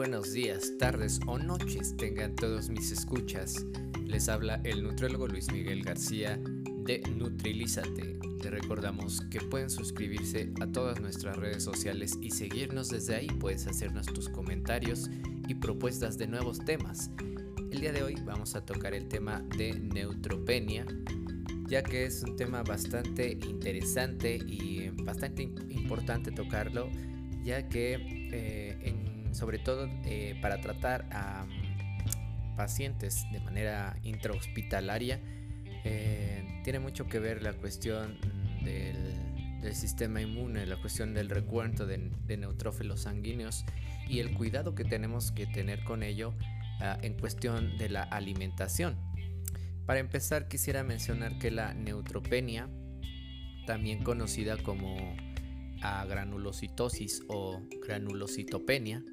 buenos 0.00 0.32
días, 0.32 0.78
tardes 0.78 1.20
o 1.26 1.38
noches 1.38 1.94
tengan 1.94 2.34
todos 2.34 2.70
mis 2.70 2.90
escuchas. 2.90 3.66
Les 4.06 4.30
habla 4.30 4.58
el 4.64 4.82
nutriólogo 4.82 5.28
Luis 5.28 5.52
Miguel 5.52 5.82
García 5.82 6.40
de 6.86 7.02
Nutrilízate. 7.14 8.18
Les 8.42 8.50
recordamos 8.50 9.20
que 9.30 9.42
pueden 9.42 9.68
suscribirse 9.68 10.54
a 10.62 10.66
todas 10.68 11.02
nuestras 11.02 11.36
redes 11.36 11.62
sociales 11.62 12.16
y 12.22 12.30
seguirnos 12.30 12.88
desde 12.88 13.14
ahí. 13.14 13.26
Puedes 13.26 13.66
hacernos 13.66 14.06
tus 14.06 14.30
comentarios 14.30 15.10
y 15.46 15.54
propuestas 15.56 16.16
de 16.16 16.28
nuevos 16.28 16.60
temas. 16.60 17.10
El 17.70 17.82
día 17.82 17.92
de 17.92 18.02
hoy 18.02 18.14
vamos 18.24 18.54
a 18.54 18.64
tocar 18.64 18.94
el 18.94 19.06
tema 19.06 19.44
de 19.58 19.78
neutropenia, 19.78 20.86
ya 21.68 21.82
que 21.82 22.06
es 22.06 22.22
un 22.22 22.36
tema 22.36 22.62
bastante 22.62 23.32
interesante 23.32 24.36
y 24.36 24.88
bastante 25.04 25.42
importante 25.42 26.32
tocarlo, 26.32 26.88
ya 27.44 27.68
que 27.68 27.96
eh, 28.32 28.78
en, 28.80 29.09
sobre 29.32 29.58
todo 29.58 29.88
eh, 30.04 30.38
para 30.40 30.60
tratar 30.60 31.06
a 31.12 31.44
mm, 31.44 32.56
pacientes 32.56 33.24
de 33.32 33.40
manera 33.40 33.96
intrahospitalaria, 34.02 35.20
eh, 35.84 36.60
tiene 36.64 36.78
mucho 36.78 37.06
que 37.06 37.18
ver 37.18 37.42
la 37.42 37.52
cuestión 37.54 38.18
del, 38.62 39.18
sistema 39.74 40.22
inmune, 40.22 40.64
la 40.64 40.80
cuestión 40.80 41.12
del 41.12 41.28
recuento 41.28 41.86
de, 41.86 41.98
neutrófilos 42.36 43.02
sanguíneos 43.02 43.66
y 44.08 44.20
el 44.20 44.32
cuidado 44.32 44.74
que 44.74 44.84
tenemos 44.84 45.32
que 45.32 45.46
tener 45.46 45.84
con 45.84 46.02
ello 46.02 46.32
Ah, 46.82 46.96
en 47.02 47.12
cuestión 47.12 47.76
de 47.76 47.90
la 47.90 48.02
alimentación. 48.02 48.96
Para 49.84 50.00
empezar 50.00 50.48
quisiera 50.48 50.82
mencionar 50.82 51.38
que 51.38 51.50
la 51.50 51.74
neutropenia, 51.74 52.70
también 53.66 54.02
conocida 54.02 54.56
como 54.56 55.14
agranulocitosis 55.82 57.22
o 57.28 57.60
granulocitopenia, 57.86 59.04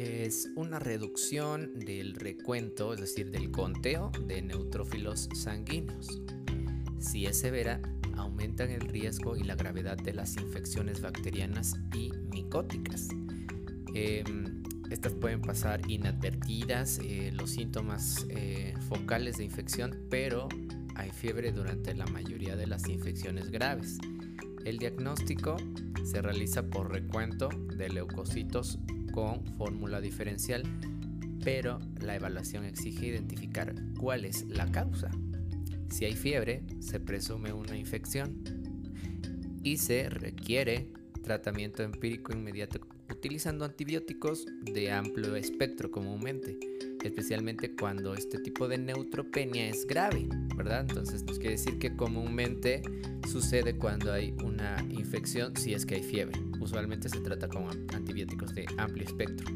es 0.00 0.48
una 0.56 0.78
reducción 0.78 1.78
del 1.78 2.14
recuento, 2.14 2.94
es 2.94 3.00
decir, 3.00 3.30
del 3.30 3.50
conteo 3.50 4.10
de 4.26 4.40
neutrófilos 4.40 5.28
sanguíneos. 5.34 6.22
Si 6.98 7.26
es 7.26 7.38
severa, 7.38 7.82
aumentan 8.16 8.70
el 8.70 8.80
riesgo 8.80 9.36
y 9.36 9.42
la 9.42 9.56
gravedad 9.56 9.98
de 9.98 10.14
las 10.14 10.38
infecciones 10.38 11.02
bacterianas 11.02 11.74
y 11.94 12.12
micóticas. 12.32 13.08
Em, 13.94 14.62
estas 14.90 15.12
pueden 15.12 15.42
pasar 15.42 15.82
inadvertidas, 15.90 16.98
eh, 17.04 17.30
los 17.34 17.50
síntomas 17.50 18.26
eh, 18.30 18.72
focales 18.88 19.36
de 19.36 19.44
infección, 19.44 20.06
pero 20.08 20.48
hay 20.94 21.10
fiebre 21.10 21.52
durante 21.52 21.94
la 21.94 22.06
mayoría 22.06 22.56
de 22.56 22.66
las 22.66 22.88
infecciones 22.88 23.50
graves. 23.50 23.98
El 24.64 24.78
diagnóstico 24.78 25.56
se 26.04 26.22
realiza 26.22 26.62
por 26.62 26.90
recuento 26.90 27.50
de 27.76 27.90
leucocitos 27.90 28.78
con 29.12 29.44
fórmula 29.56 30.00
diferencial, 30.00 30.62
pero 31.42 31.80
la 32.00 32.16
evaluación 32.16 32.64
exige 32.64 33.06
identificar 33.06 33.74
cuál 33.98 34.24
es 34.24 34.46
la 34.48 34.70
causa. 34.70 35.10
Si 35.90 36.04
hay 36.04 36.14
fiebre, 36.14 36.62
se 36.80 37.00
presume 37.00 37.52
una 37.52 37.76
infección 37.76 38.42
y 39.62 39.76
se 39.78 40.08
requiere 40.08 40.88
tratamiento 41.22 41.82
empírico 41.82 42.32
inmediato 42.32 42.80
utilizando 43.10 43.64
antibióticos 43.64 44.46
de 44.62 44.90
amplio 44.90 45.36
espectro 45.36 45.90
comúnmente, 45.90 46.58
especialmente 47.04 47.74
cuando 47.74 48.14
este 48.14 48.38
tipo 48.38 48.68
de 48.68 48.78
neutropenia 48.78 49.68
es 49.68 49.86
grave, 49.86 50.28
¿verdad? 50.56 50.86
Entonces 50.88 51.22
nos 51.24 51.38
quiere 51.38 51.56
decir 51.56 51.78
que 51.78 51.94
comúnmente 51.96 52.82
sucede 53.30 53.76
cuando 53.76 54.12
hay 54.12 54.34
una 54.44 54.82
infección 54.90 55.56
si 55.56 55.74
es 55.74 55.84
que 55.84 55.96
hay 55.96 56.02
fiebre. 56.02 56.49
Usualmente 56.60 57.08
se 57.08 57.20
trata 57.20 57.48
con 57.48 57.64
antibióticos 57.94 58.54
de 58.54 58.66
amplio 58.78 59.04
espectro. 59.06 59.50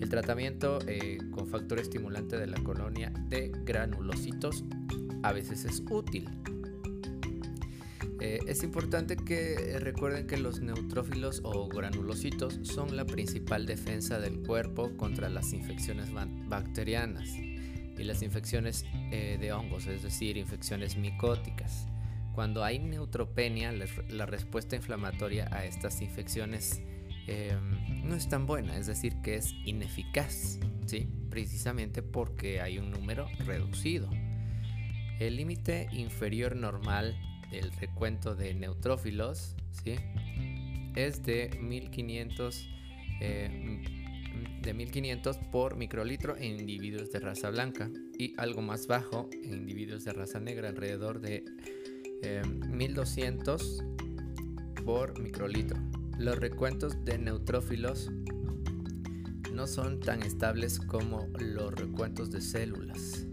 El 0.00 0.08
tratamiento 0.08 0.78
eh, 0.86 1.18
con 1.30 1.46
factor 1.46 1.78
estimulante 1.78 2.36
de 2.36 2.46
la 2.46 2.62
colonia 2.62 3.12
de 3.28 3.52
granulocitos 3.64 4.64
a 5.22 5.32
veces 5.32 5.64
es 5.64 5.82
útil 5.90 6.28
eh, 8.20 8.40
es 8.48 8.64
importante 8.64 9.16
que 9.16 9.78
recuerden 9.78 10.26
que 10.26 10.36
los 10.38 10.60
neutrófilos 10.60 11.40
o 11.44 11.68
granulocitos 11.68 12.58
son 12.62 12.96
la 12.96 13.04
principal 13.04 13.64
defensa 13.64 14.18
del 14.18 14.40
cuerpo 14.40 14.90
contra 14.96 15.28
las 15.28 15.52
infecciones 15.52 16.08
bacterianas 16.48 17.28
y 17.36 18.04
las 18.04 18.22
infecciones 18.22 18.84
eh, 19.12 19.38
de 19.40 19.52
hongos, 19.52 19.86
es 19.86 20.02
decir, 20.02 20.36
infecciones 20.36 20.96
micóticas. 20.96 21.86
Cuando 22.38 22.62
hay 22.62 22.78
neutropenia, 22.78 23.72
la, 23.72 24.24
respuesta 24.24 24.76
inflamatoria 24.76 25.48
a 25.50 25.64
estas 25.64 26.00
infecciones 26.00 26.80
em, 27.26 28.04
no 28.04 28.14
es 28.14 28.28
tan 28.28 28.46
buena, 28.46 28.78
es 28.78 28.86
decir, 28.86 29.16
que 29.24 29.34
es 29.34 29.52
ineficaz, 29.64 30.60
¿sí? 30.86 31.08
precisamente 31.30 32.00
porque 32.00 32.60
hay 32.60 32.78
un 32.78 32.92
número 32.92 33.26
reducido. 33.44 34.08
El 35.18 35.34
límite 35.34 35.88
inferior 35.90 36.54
normal 36.54 37.18
del 37.50 37.72
recuento 37.72 38.36
de 38.36 38.54
neutrófilos 38.54 39.56
¿sí? 39.82 39.96
es 40.94 41.24
de 41.24 41.58
1500, 41.60 42.68
eh, 43.20 43.82
de 44.62 44.74
1500 44.74 45.38
por 45.50 45.74
microlitro 45.74 46.36
en 46.36 46.60
individuos 46.60 47.10
de 47.10 47.18
raza 47.18 47.50
blanca 47.50 47.90
y 48.16 48.34
algo 48.38 48.62
más 48.62 48.86
bajo 48.86 49.28
en 49.32 49.54
individuos 49.54 50.04
de 50.04 50.12
raza 50.12 50.38
negra, 50.38 50.68
alrededor 50.68 51.20
de 51.20 51.44
1200 52.68 53.80
eh, 53.80 54.82
por 54.84 55.18
microlitro. 55.20 55.78
Los 56.18 56.38
recuentos 56.38 57.04
de 57.04 57.18
neutrófilos 57.18 58.10
no 59.52 59.66
son 59.66 60.00
tan 60.00 60.22
estables 60.22 60.78
como 60.78 61.28
los 61.38 61.74
recuentos 61.74 62.30
de 62.30 62.40
células, 62.40 63.26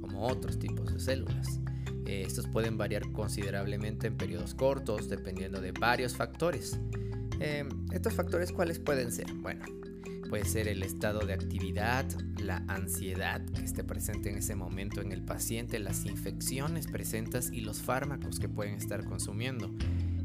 como 0.00 0.26
otros 0.26 0.58
tipos 0.58 0.92
de 0.92 1.00
células. 1.00 1.60
Eh, 2.06 2.22
estos 2.26 2.46
pueden 2.46 2.78
variar 2.78 3.10
considerablemente 3.12 4.06
en 4.06 4.16
periodos 4.16 4.54
cortos 4.54 5.08
dependiendo 5.08 5.60
de 5.60 5.72
varios 5.72 6.16
factores. 6.16 6.78
Eh, 7.40 7.68
¿Estos 7.92 8.14
factores 8.14 8.52
cuáles 8.52 8.78
pueden 8.78 9.12
ser? 9.12 9.32
Bueno, 9.34 9.64
puede 10.28 10.44
ser 10.44 10.68
el 10.68 10.82
estado 10.82 11.20
de 11.20 11.32
actividad, 11.32 12.06
la 12.38 12.64
ansiedad 12.68 13.44
que 13.46 13.64
esté 13.64 13.84
presente 13.84 14.30
en 14.30 14.38
ese 14.38 14.54
momento 14.54 15.00
en 15.00 15.12
el 15.12 15.22
paciente, 15.22 15.78
las 15.78 16.04
infecciones 16.04 16.86
presentes 16.86 17.50
y 17.52 17.60
los 17.60 17.80
fármacos 17.80 18.38
que 18.38 18.48
pueden 18.48 18.74
estar 18.74 19.04
consumiendo. 19.04 19.70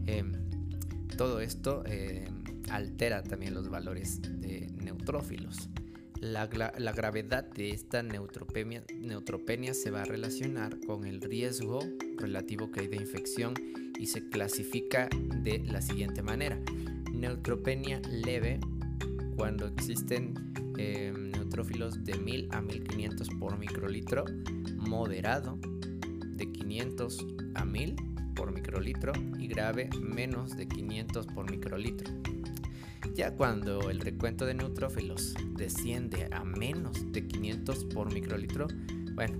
Eh, 0.08 0.24
todo 1.18 1.42
esto 1.42 1.84
altera 2.70 3.22
también 3.22 3.54
los 3.54 3.70
valores 3.70 4.22
de 4.22 4.72
neutrófilos. 4.82 5.70
La, 6.22 6.46
gravedad 6.46 7.44
de 7.46 7.72
esta 7.72 8.04
neutropenia, 8.04 8.84
neutropenia 8.96 9.74
se 9.74 9.90
va 9.90 10.04
a 10.04 10.06
relacionar 10.06 10.80
con 10.86 11.06
el 11.06 11.20
riesgo 11.20 11.80
relativo 12.18 12.70
que 12.72 12.82
hay 12.82 12.88
de 12.88 12.98
infección 12.98 13.56
y 14.00 14.06
se 14.06 14.30
clasifica 14.30 15.10
de 15.44 15.60
la 15.60 15.82
siguiente 15.82 16.22
manera. 16.22 16.60
Neutropenia 17.12 18.02
leve 18.08 18.60
cuando 19.36 19.68
existen 19.68 20.34
em, 20.78 21.32
neutrófilos 21.32 22.04
de 22.04 22.18
1000 22.18 22.50
a 22.52 22.62
1500 22.62 23.30
por 23.40 23.58
microlitro, 23.58 24.26
moderado 24.78 25.60
de 26.22 26.52
500 26.52 27.26
a 27.56 27.66
1000 27.66 27.96
por 28.36 28.52
microlitro 28.52 29.14
y 29.38 29.48
grave 29.48 29.90
menos 30.00 30.56
de 30.56 30.68
500 30.68 31.28
por 31.28 31.50
microlitro. 31.50 32.12
Ya 33.16 33.36
cuando 33.36 33.90
el 33.90 34.00
recuento 34.00 34.46
de 34.46 34.54
neutrófilos 34.54 35.36
desciende 35.58 36.30
a 36.32 36.44
menos 36.44 37.12
de 37.12 37.28
500 37.28 37.86
por 37.86 38.14
microlitro, 38.14 38.68
bueno, 39.14 39.38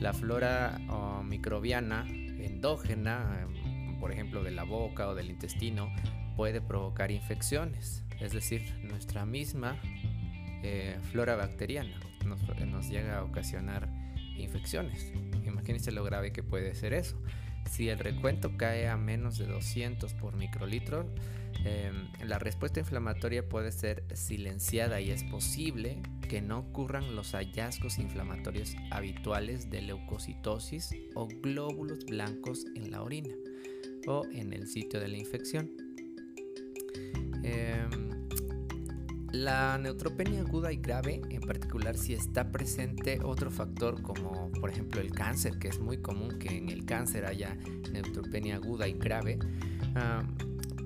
la 0.00 0.14
flora 0.14 0.80
microbiana 1.24 2.06
endógena, 2.08 3.46
por 4.00 4.12
ejemplo 4.12 4.42
de 4.42 4.50
la 4.50 4.64
boca 4.64 5.08
o 5.08 5.14
del 5.14 5.30
intestino, 5.30 5.92
puede 6.36 6.60
provocar 6.60 7.10
infecciones. 7.10 8.02
Es 8.20 8.32
decir, 8.32 8.62
nuestra 8.82 9.24
misma 9.24 9.80
eh, 10.62 10.98
flora 11.10 11.36
bacteriana 11.36 11.98
nos, 12.66 12.88
llega 12.88 13.18
a 13.18 13.24
ocasionar 13.24 13.88
infecciones. 14.36 15.12
Imagínense 15.46 15.92
lo 15.92 16.04
grave 16.04 16.32
que 16.32 16.42
puede 16.42 16.74
ser 16.74 16.92
eso. 16.92 17.16
Si 17.70 17.88
el 17.88 17.98
recuento 17.98 18.56
cae 18.56 18.88
a 18.88 18.96
menos 18.96 19.38
de 19.38 19.46
200 19.46 20.14
por 20.14 20.36
microlitro, 20.36 21.08
em, 21.64 22.08
la 22.26 22.38
respuesta 22.38 22.80
inflamatoria 22.80 23.48
puede 23.48 23.70
ser 23.70 24.04
silenciada 24.14 25.00
y 25.00 25.10
es 25.10 25.24
posible 25.24 26.02
que 26.28 26.40
no 26.40 26.58
ocurran 26.58 27.14
los 27.14 27.32
hallazgos 27.32 27.98
inflamatorios 27.98 28.76
habituales 28.90 29.70
de 29.70 29.82
leucocitosis 29.82 30.94
o 31.14 31.26
glóbulos 31.26 32.04
blancos 32.06 32.64
en 32.74 32.90
la 32.90 33.02
orina 33.02 33.34
o 34.06 34.24
en 34.32 34.52
el 34.52 34.66
sitio 34.66 35.00
de 35.00 35.08
la 35.08 35.18
infección. 35.18 35.70
Em, 37.42 38.09
la 39.32 39.78
neutropenia 39.78 40.40
aguda 40.40 40.72
y 40.72 40.76
grave, 40.76 41.22
en 41.30 41.40
particular 41.40 41.96
si 41.96 42.14
está 42.14 42.50
presente 42.50 43.20
otro 43.22 43.50
factor 43.50 44.02
como 44.02 44.50
por 44.60 44.70
ejemplo 44.70 45.00
el 45.00 45.12
cáncer, 45.12 45.58
que 45.58 45.68
es 45.68 45.78
muy 45.78 45.98
común 45.98 46.38
que 46.38 46.56
en 46.56 46.68
el 46.68 46.84
cáncer 46.84 47.26
haya 47.26 47.56
neutropenia 47.92 48.56
aguda 48.56 48.88
y 48.88 48.94
grave, 48.94 49.38
ah, 49.94 50.22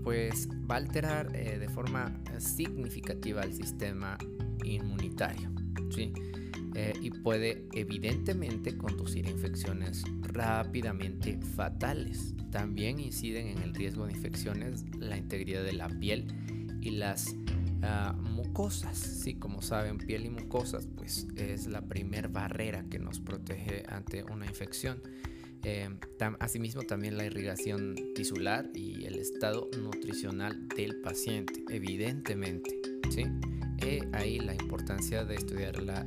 pues 0.02 0.48
va 0.70 0.74
a 0.74 0.78
alterar 0.78 1.34
eh, 1.34 1.58
de 1.58 1.68
forma 1.68 2.20
significativa 2.38 3.42
el 3.42 3.54
sistema 3.54 4.18
inmunitario. 4.64 5.50
¿sí? 5.90 6.12
Eh, 6.74 6.92
y 7.00 7.10
puede 7.10 7.68
evidentemente 7.72 8.76
conducir 8.76 9.26
a 9.26 9.30
infecciones 9.30 10.04
rápidamente 10.22 11.38
fatales. 11.56 12.34
También 12.50 12.98
inciden 12.98 13.46
en 13.46 13.58
el 13.58 13.74
riesgo 13.74 14.06
de 14.06 14.12
infecciones 14.12 14.84
la 14.98 15.16
integridad 15.16 15.62
de 15.62 15.72
la 15.72 15.88
piel 15.88 16.26
y 16.80 16.90
las 16.90 17.34
ah, 17.84 18.12
mucosas. 18.12 18.96
Sí, 18.98 19.34
como 19.34 19.62
saben, 19.62 19.98
piel 19.98 20.26
y 20.26 20.30
mucosas 20.30 20.88
pues 20.96 21.26
es 21.36 21.66
la 21.66 21.82
primer 21.82 22.28
barrera 22.28 22.84
que 22.90 22.98
nos 22.98 23.20
protege 23.20 23.84
ante 23.88 24.24
una 24.24 24.46
infección. 24.46 25.02
Eh, 25.62 25.88
asimismo 26.40 26.82
también 26.82 27.16
la 27.16 27.24
irrigación 27.24 27.96
tisular 28.14 28.68
y 28.74 29.06
el 29.06 29.18
estado 29.18 29.70
nutricional 29.80 30.68
del 30.68 31.00
paciente, 31.00 31.64
evidentemente. 31.70 32.70
¿sí? 33.10 33.24
ahí 34.12 34.38
la 34.38 34.54
importancia 34.54 35.24
de 35.24 35.34
estudiar 35.34 35.82
la 35.82 36.06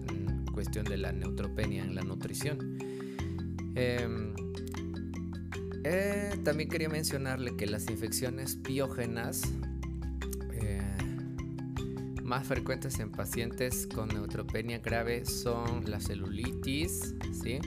cuestión 0.51 0.85
de 0.85 0.97
la 0.97 1.11
neutropenia 1.11 1.83
en 1.83 1.93
la 1.93 2.01
nutrición. 2.01 2.77
Em, 3.75 4.33
eh, 5.83 6.31
también 6.43 6.69
quería 6.69 6.89
mencionarle 6.89 7.55
que 7.55 7.67
las 7.67 7.87
infecciones 7.89 8.55
piógenas 8.55 9.43
eh, 9.43 9.66
más 12.27 12.45
frecuentes 12.45 12.99
en 12.99 13.09
pacientes 13.09 13.87
con 13.87 14.09
neutropenia 14.09 14.79
grave 14.79 15.25
son 15.25 15.89
la 15.89 16.01
celulitis, 16.01 17.15
¿sí? 17.31 17.59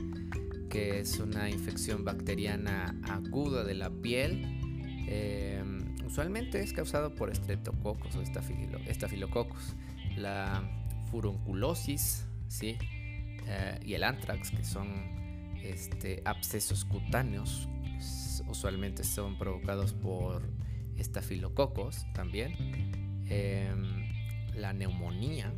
que 0.68 1.00
es 1.00 1.18
una 1.18 1.48
infección 1.48 2.04
bacteriana 2.04 2.94
aguda 3.08 3.64
de 3.64 3.74
la 3.74 3.88
piel. 3.88 4.44
Em, 5.08 5.96
usualmente 6.06 6.60
es 6.60 6.74
causado 6.74 7.14
por 7.14 7.30
estreptococos 7.30 8.14
o 8.16 8.22
estafilococos. 8.86 9.74
La 10.18 10.62
furunculosis, 11.10 12.26
¿sí? 12.48 12.76
Eh, 13.46 13.80
y 13.82 13.94
el 13.94 14.04
anthrax, 14.04 14.50
que 14.50 14.62
son 14.62 14.88
este, 15.62 16.20
abscesos 16.26 16.84
cutáneos, 16.84 17.66
usualmente 18.46 19.04
son 19.04 19.38
provocados 19.38 19.94
por 19.94 20.42
estafilococos 20.98 22.04
también. 22.12 22.52
Em, 23.30 23.99
la 24.60 24.72
neumonía, 24.72 25.52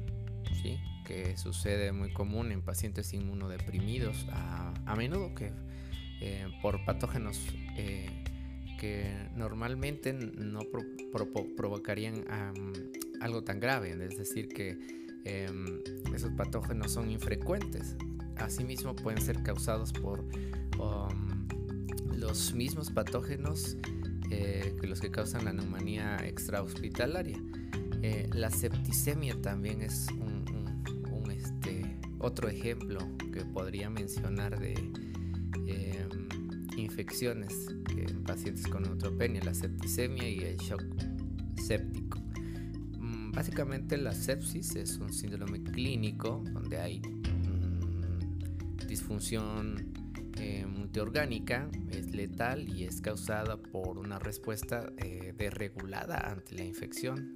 ¿sí? 0.62 0.78
que 1.04 1.36
sucede 1.36 1.92
muy 1.92 2.12
común 2.12 2.52
en 2.52 2.62
pacientes 2.62 3.12
inmunodeprimidos, 3.12 4.26
a, 4.30 4.94
menudo 4.96 5.34
que 5.34 5.52
eh, 6.20 6.46
por 6.62 6.84
patógenos 6.84 7.40
eh, 7.76 8.08
que 8.78 9.28
normalmente 9.36 10.12
no 10.12 10.60
provocarían 11.56 12.24
algo 13.20 13.42
tan 13.42 13.58
grave, 13.58 13.90
es 13.92 14.16
decir, 14.16 14.48
que 14.48 15.02
Em, 15.24 15.80
esos 16.14 16.32
patógenos 16.32 16.92
son 16.92 17.10
infrecuentes. 17.10 17.96
Asimismo 18.36 18.96
pueden 18.96 19.22
ser 19.22 19.42
causados 19.42 19.92
por 19.92 20.20
um, 20.20 21.46
los 22.16 22.54
mismos 22.54 22.90
patógenos 22.90 23.76
eh, 24.30 24.74
que 24.80 24.86
los 24.86 25.00
que 25.00 25.10
causan 25.10 25.44
la 25.44 25.52
neumonía 25.52 26.16
extrahospitalaria. 26.26 27.38
Eh, 28.02 28.28
la 28.34 28.50
septicemia 28.50 29.40
también 29.40 29.80
es 29.80 30.08
un, 30.10 31.30
este, 31.30 31.98
otro 32.18 32.48
ejemplo 32.48 32.98
que 33.32 33.44
podría 33.44 33.88
mencionar 33.90 34.58
de 34.58 34.74
em, 35.66 36.28
infecciones 36.76 37.68
en 37.96 38.24
pacientes 38.24 38.66
con 38.66 38.82
neutropenia, 38.82 39.42
la 39.44 39.54
septicemia 39.54 40.28
y 40.28 40.40
el 40.40 40.56
shock 40.56 40.82
séptico. 41.56 42.22
Básicamente 43.32 43.96
la 43.96 44.12
sepsis 44.12 44.76
es 44.76 44.98
un 44.98 45.12
síndrome 45.12 45.62
clínico 45.62 46.44
donde 46.52 46.78
hay 46.78 47.00
mm, 47.00 48.86
disfunción 48.86 49.92
eh, 50.38 50.66
multiorgánica, 50.66 51.70
es 51.90 52.14
letal 52.14 52.68
y 52.68 52.84
es 52.84 53.00
causada 53.00 53.56
por 53.56 53.98
una 53.98 54.18
respuesta 54.18 54.92
eh, 54.98 55.32
desregulada 55.36 56.18
ante 56.18 56.56
la 56.56 56.64
infección. 56.64 57.32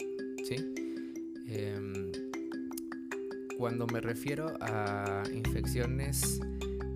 Em, 0.55 2.13
cuando 3.59 3.87
me 3.87 4.01
refiero 4.01 4.55
a 4.61 5.25
infecciones 5.35 6.41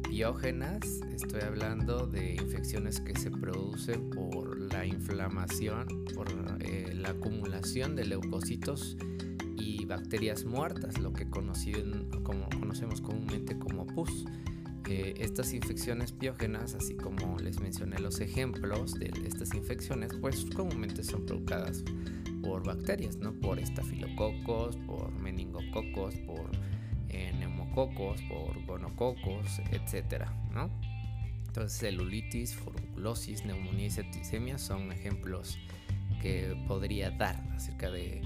biógenas, 0.08 1.00
estoy 1.12 1.40
hablando 1.40 2.06
de 2.06 2.34
infecciones 2.34 3.00
que 3.00 3.18
se 3.18 3.30
producen 3.30 4.10
por 4.10 4.60
la 4.72 4.86
inflamación, 4.86 6.04
por 6.14 6.28
eh, 6.60 6.92
la 6.94 7.10
acumulación 7.10 7.96
de 7.96 8.06
leucocitos 8.06 8.96
y 9.56 9.84
bacterias 9.84 10.44
muertas, 10.44 10.98
lo 10.98 11.12
que 11.12 11.28
conocemos 11.28 13.00
comúnmente 13.00 13.58
como 13.58 13.86
pus. 13.86 14.26
Eh, 14.88 15.14
estas 15.18 15.52
infecciones 15.54 16.16
biógenas, 16.16 16.74
así 16.74 16.94
como 16.94 17.36
les 17.38 17.60
mencioné 17.60 17.98
los 17.98 18.20
ejemplos 18.20 18.94
de 18.94 19.12
estas 19.24 19.54
infecciones, 19.54 20.12
pues 20.20 20.46
comúnmente 20.54 21.04
son 21.04 21.26
provocadas 21.26 21.84
por 22.42 22.64
bacterias, 22.64 23.16
¿no? 23.16 23.32
Por 23.34 23.58
estafilococos, 23.58 24.76
por 24.76 25.10
meningococos, 25.12 26.14
por 26.26 26.50
eh, 27.08 27.32
neumococos, 27.38 28.20
por 28.22 28.64
gonococos, 28.64 29.60
etcétera, 29.70 30.32
¿no? 30.52 30.70
Entonces, 31.46 31.78
celulitis, 31.78 32.54
furunculosis, 32.54 33.44
neumonía 33.44 33.86
y 33.86 33.90
septicemia 33.90 34.58
son 34.58 34.92
ejemplos 34.92 35.58
que 36.22 36.56
podría 36.68 37.10
dar 37.10 37.42
acerca 37.54 37.90
de 37.90 38.22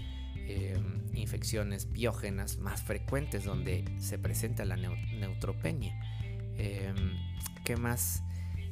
em, 0.47 1.01
infecciones 1.15 1.91
biógenas 1.91 2.59
más 2.59 2.83
frecuentes 2.83 3.45
donde 3.45 3.85
se 3.99 4.19
presenta 4.19 4.65
la 4.67 4.77
neutropenia. 4.77 5.99
Em, 6.59 7.13
¿Qué 7.65 7.77
más? 7.77 8.23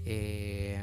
Eh, 0.05 0.83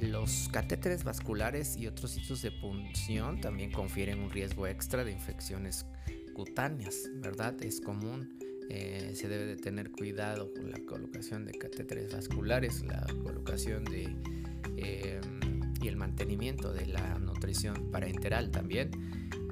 los 0.00 0.48
catéteres 0.52 1.04
vasculares 1.04 1.76
y 1.76 1.86
otros 1.86 2.12
sitios 2.12 2.42
de 2.42 2.52
punción 2.52 3.40
también 3.40 3.72
confieren 3.72 4.20
un 4.20 4.30
riesgo 4.30 4.66
extra 4.66 5.04
de 5.04 5.12
infecciones 5.12 5.86
cutáneas, 6.34 7.10
¿verdad? 7.20 7.60
Es 7.62 7.80
común 7.80 8.38
eh, 8.70 9.12
se 9.14 9.28
debe 9.28 9.46
de 9.46 9.56
tener 9.56 9.90
cuidado 9.90 10.52
con 10.52 10.70
la 10.70 10.78
colocación 10.80 11.46
de 11.46 11.52
catéteres 11.52 12.12
vasculares, 12.12 12.84
la 12.84 13.06
colocación 13.22 13.82
de 13.84 14.14
eh, 14.76 15.20
y 15.80 15.88
el 15.88 15.96
mantenimiento 15.96 16.72
de 16.74 16.86
la 16.86 17.18
nutrición 17.18 17.90
parenteral 17.90 18.50
también, 18.50 18.90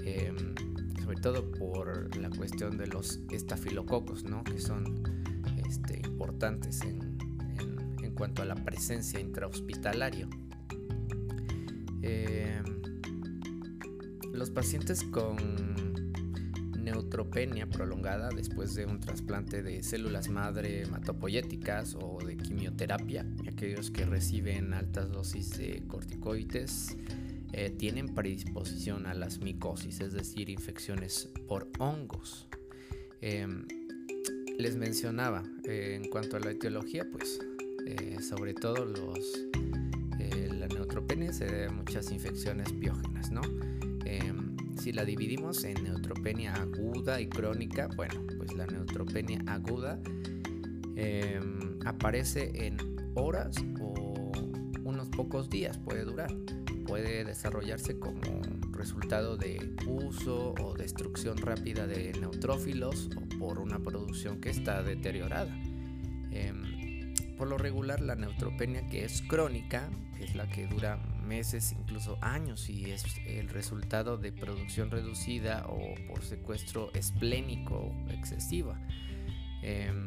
eh, 0.05 0.35
sobre 1.03 1.19
todo 1.21 1.51
por 1.51 2.15
la 2.19 2.29
cuestión 2.29 2.77
de 2.77 2.89
los 2.89 3.21
estafilococos, 3.31 4.25
¿no? 4.25 4.45
que 4.45 4.61
son 4.61 5.03
este, 5.67 6.03
importantes 6.05 6.83
en, 6.83 7.01
en, 7.01 7.06
cuanto 8.17 8.43
a 8.43 8.45
la 8.45 8.57
presencia 8.57 9.21
intrahospitalaria. 9.21 10.29
los 14.33 14.51
pacientes 14.51 15.03
con 15.03 15.37
neutropenia 16.87 17.69
prolongada 17.69 18.29
después 18.29 18.75
de 18.75 18.87
un 18.87 19.01
trasplante 19.01 19.63
de 19.63 19.83
células 19.83 20.29
madre 20.29 20.83
hematopoyéticas 20.83 21.97
o 22.01 22.19
de 22.25 22.37
quimioterapia, 22.37 23.27
aquellos 23.49 23.91
que 23.91 24.05
reciben 24.05 24.73
altas 24.73 25.11
dosis 25.11 25.59
de 25.59 25.83
corticoides 25.89 26.97
eh, 27.53 27.71
tienen 27.71 28.15
predisposición 28.15 29.07
a 29.07 29.15
las 29.15 29.41
micosis, 29.41 30.01
es 30.01 30.13
decir, 30.13 30.49
infecciones 30.49 31.29
por 31.49 31.69
hongos. 31.79 32.47
Em, 33.21 33.67
les 34.59 34.77
mencionaba, 34.77 35.43
eh, 35.65 35.99
en 36.01 36.09
cuanto 36.09 36.37
a 36.37 36.41
la 36.41 36.53
etiología, 36.53 37.05
pues 37.11 37.41
eh, 37.87 38.19
sobre 38.21 38.53
todo 38.55 38.85
los, 38.85 39.47
la 40.69 40.69
neutropenia 40.69 41.33
se 41.33 41.47
debe 41.47 41.67
a 41.67 41.71
muchas 41.71 42.11
infecciones 42.11 42.79
biógenas, 42.79 43.31
¿no? 43.31 43.43
Em, 44.05 44.57
si 44.77 44.93
la 44.93 45.05
dividimos 45.05 45.65
en 45.65 45.83
neutropenia 45.85 46.55
aguda 46.55 47.21
y 47.21 47.29
crónica, 47.29 47.89
bueno, 47.97 48.23
pues 48.37 48.53
la 48.55 48.67
neutropenia 48.67 49.43
aguda 49.47 50.01
em, 50.97 51.79
aparece 51.85 52.67
en 52.67 52.77
horas 53.15 53.57
o 53.81 54.33
unos 54.85 55.09
pocos 55.09 55.51
días, 55.51 55.79
puede 55.79 56.05
durar. 56.05 56.33
Puede 56.87 57.25
desarrollarse 57.25 57.99
como 57.99 58.21
resultado 58.71 59.37
de 59.37 59.75
uso 59.89 60.55
o 60.61 60.75
destrucción 60.75 61.37
rápida 61.39 61.89
de 61.89 62.13
neutrófilos 62.13 63.11
o 63.17 63.39
por 63.39 63.59
una 63.59 63.81
producción 63.81 64.41
que 64.41 64.51
está 64.51 64.85
deteriorada. 64.85 65.53
Em, 66.31 66.76
por 67.37 67.49
lo 67.49 67.59
regular, 67.59 68.01
la 68.01 68.15
neutropenia 68.15 68.87
que 68.89 69.05
es 69.05 69.23
crónica 69.23 69.89
es 70.21 70.35
la 70.35 70.49
que 70.49 70.67
dura 70.67 70.97
meses, 71.27 71.73
incluso 71.73 72.19
años, 72.21 72.69
y 72.69 72.91
es 72.91 73.05
el 73.27 73.49
resultado 73.49 74.17
de 74.17 74.33
producción 74.33 74.91
reducida 74.91 75.67
o 75.69 75.95
por 76.09 76.23
secuestro 76.23 76.93
esplénico 76.95 77.93
excesiva. 78.11 78.81
Em, 79.63 80.05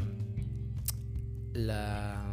la, 1.54 2.30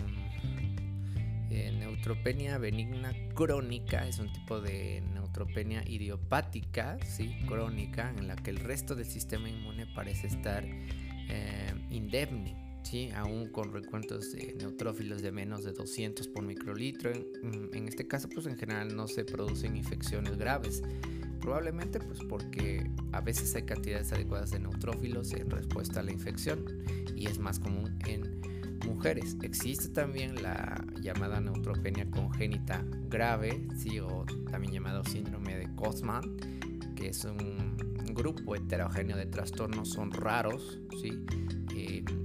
Eh, 1.56 1.72
neutropenia 1.72 2.58
benigna 2.58 3.14
crónica 3.34 4.06
es 4.06 4.18
un 4.18 4.32
tipo 4.32 4.60
de 4.60 5.02
neutropenia 5.14 5.82
idiopática, 5.86 6.98
¿sí? 7.04 7.36
crónica, 7.46 8.12
en 8.18 8.26
la 8.26 8.34
que 8.34 8.50
el 8.50 8.58
resto 8.58 8.94
del 8.96 9.06
sistema 9.06 9.48
inmune 9.48 9.86
parece 9.86 10.26
estar 10.26 10.64
eh, 10.66 11.72
indemne. 11.90 12.65
¿Sí? 12.86 13.10
aún 13.14 13.48
con 13.48 13.72
recuentos 13.72 14.32
de 14.32 14.54
neutrófilos 14.58 15.20
de 15.20 15.32
menos 15.32 15.64
de 15.64 15.72
200 15.72 16.28
por 16.28 16.44
microlitro. 16.44 17.10
En, 17.10 17.70
en, 17.72 17.88
este 17.88 18.06
caso, 18.06 18.28
pues 18.28 18.46
en 18.46 18.56
general 18.56 18.94
no 18.94 19.08
se 19.08 19.24
producen 19.24 19.76
infecciones 19.76 20.36
graves. 20.36 20.82
Probablemente 21.40 22.00
pues 22.00 22.20
porque 22.28 22.88
a 23.12 23.20
veces 23.20 23.54
hay 23.54 23.62
cantidades 23.62 24.12
adecuadas 24.12 24.50
de 24.52 24.60
neutrófilos 24.60 25.32
en 25.32 25.50
respuesta 25.50 26.00
a 26.00 26.02
la 26.02 26.12
infección 26.12 26.64
y 27.14 27.26
es 27.26 27.38
más 27.38 27.58
común 27.58 27.98
en 28.06 28.40
mujeres. 28.86 29.36
Existe 29.42 29.88
también 29.88 30.42
la 30.42 30.84
llamada 31.00 31.40
neutropenia 31.40 32.08
congénita 32.10 32.84
grave, 33.08 33.66
¿sí? 33.76 33.98
o 34.00 34.24
también 34.50 34.74
llamado 34.74 35.04
síndrome 35.04 35.56
de 35.56 35.74
Cosman, 35.74 36.36
que 36.94 37.08
es 37.08 37.24
un 37.24 37.76
grupo 38.14 38.54
heterogéneo 38.54 39.16
de 39.16 39.26
trastornos, 39.26 39.90
son 39.90 40.10
raros, 40.10 40.80
¿sí? 41.02 41.24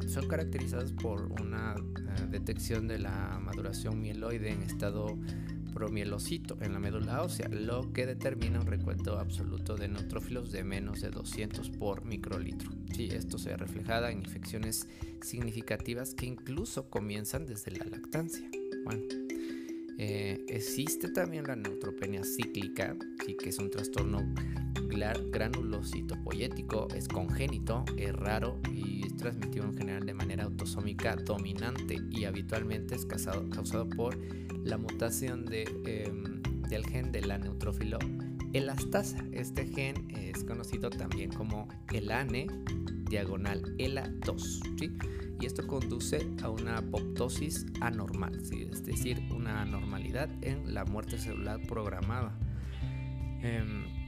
Son 0.07 0.27
caracterizados 0.27 0.93
por 0.93 1.31
una 1.41 1.75
eh, 1.75 2.27
detección 2.29 2.87
de 2.87 2.99
la 2.99 3.39
maduración 3.41 4.01
mieloide 4.01 4.51
en 4.51 4.63
estado 4.63 5.17
promielocito 5.73 6.57
en 6.61 6.73
la 6.73 6.79
médula 6.79 7.21
ósea, 7.21 7.47
lo 7.49 7.91
que 7.93 8.05
determina 8.05 8.59
un 8.59 8.67
recuento 8.67 9.17
absoluto 9.17 9.75
de 9.75 9.87
neutrófilos 9.87 10.51
de 10.51 10.63
menos 10.63 11.01
de 11.01 11.09
200 11.09 11.69
por 11.71 12.05
microlitro. 12.05 12.71
Esto 12.97 13.39
se 13.39 13.49
ve 13.49 13.57
reflejado 13.57 14.07
en 14.07 14.19
infecciones 14.19 14.87
significativas 15.21 16.13
que 16.13 16.27
incluso 16.27 16.89
comienzan 16.89 17.45
desde 17.45 17.71
la 17.71 17.85
lactancia. 17.85 18.47
Bueno, 18.83 19.01
eh, 19.97 20.45
existe 20.47 21.09
también 21.09 21.45
la 21.47 21.55
neutropenia 21.55 22.23
cíclica, 22.23 22.95
que 23.25 23.49
es 23.49 23.57
un 23.57 23.71
trastorno 23.71 24.19
granulocitopoyético, 25.31 26.87
es 26.93 27.07
congénito, 27.07 27.85
es 27.97 28.13
raro 28.13 28.59
y 28.73 29.05
es 29.07 29.15
transmitido 29.17 29.65
en 29.65 29.77
general 29.77 30.05
de 30.05 30.13
manera 30.13 30.43
autosómica 30.43 31.15
dominante 31.15 31.97
y 32.09 32.25
habitualmente 32.25 32.95
es 32.95 33.05
causado, 33.05 33.49
por 33.95 34.17
la 34.63 34.77
mutación 34.77 35.45
de, 35.45 35.63
em, 35.85 36.41
del 36.69 36.85
gen 36.85 37.11
de 37.11 37.21
la 37.21 37.37
neutrófilo 37.37 37.99
elastasa. 38.53 39.23
Este 39.31 39.65
gen 39.65 40.09
es 40.11 40.43
conocido 40.43 40.89
también 40.89 41.31
como 41.31 41.67
elane 41.91 42.47
diagonal 43.09 43.61
ELA2, 43.77 44.61
¿sí? 44.79 44.91
Y 45.39 45.45
esto 45.45 45.65
conduce 45.65 46.27
a 46.43 46.49
una 46.49 46.77
apoptosis 46.77 47.65
anormal, 47.81 48.35
es 48.35 48.83
decir, 48.83 49.19
una 49.31 49.61
anormalidad 49.61 50.29
en 50.43 50.73
la 50.73 50.85
muerte 50.85 51.17
celular 51.17 51.59
programada 51.67 52.37
em, 53.41 54.00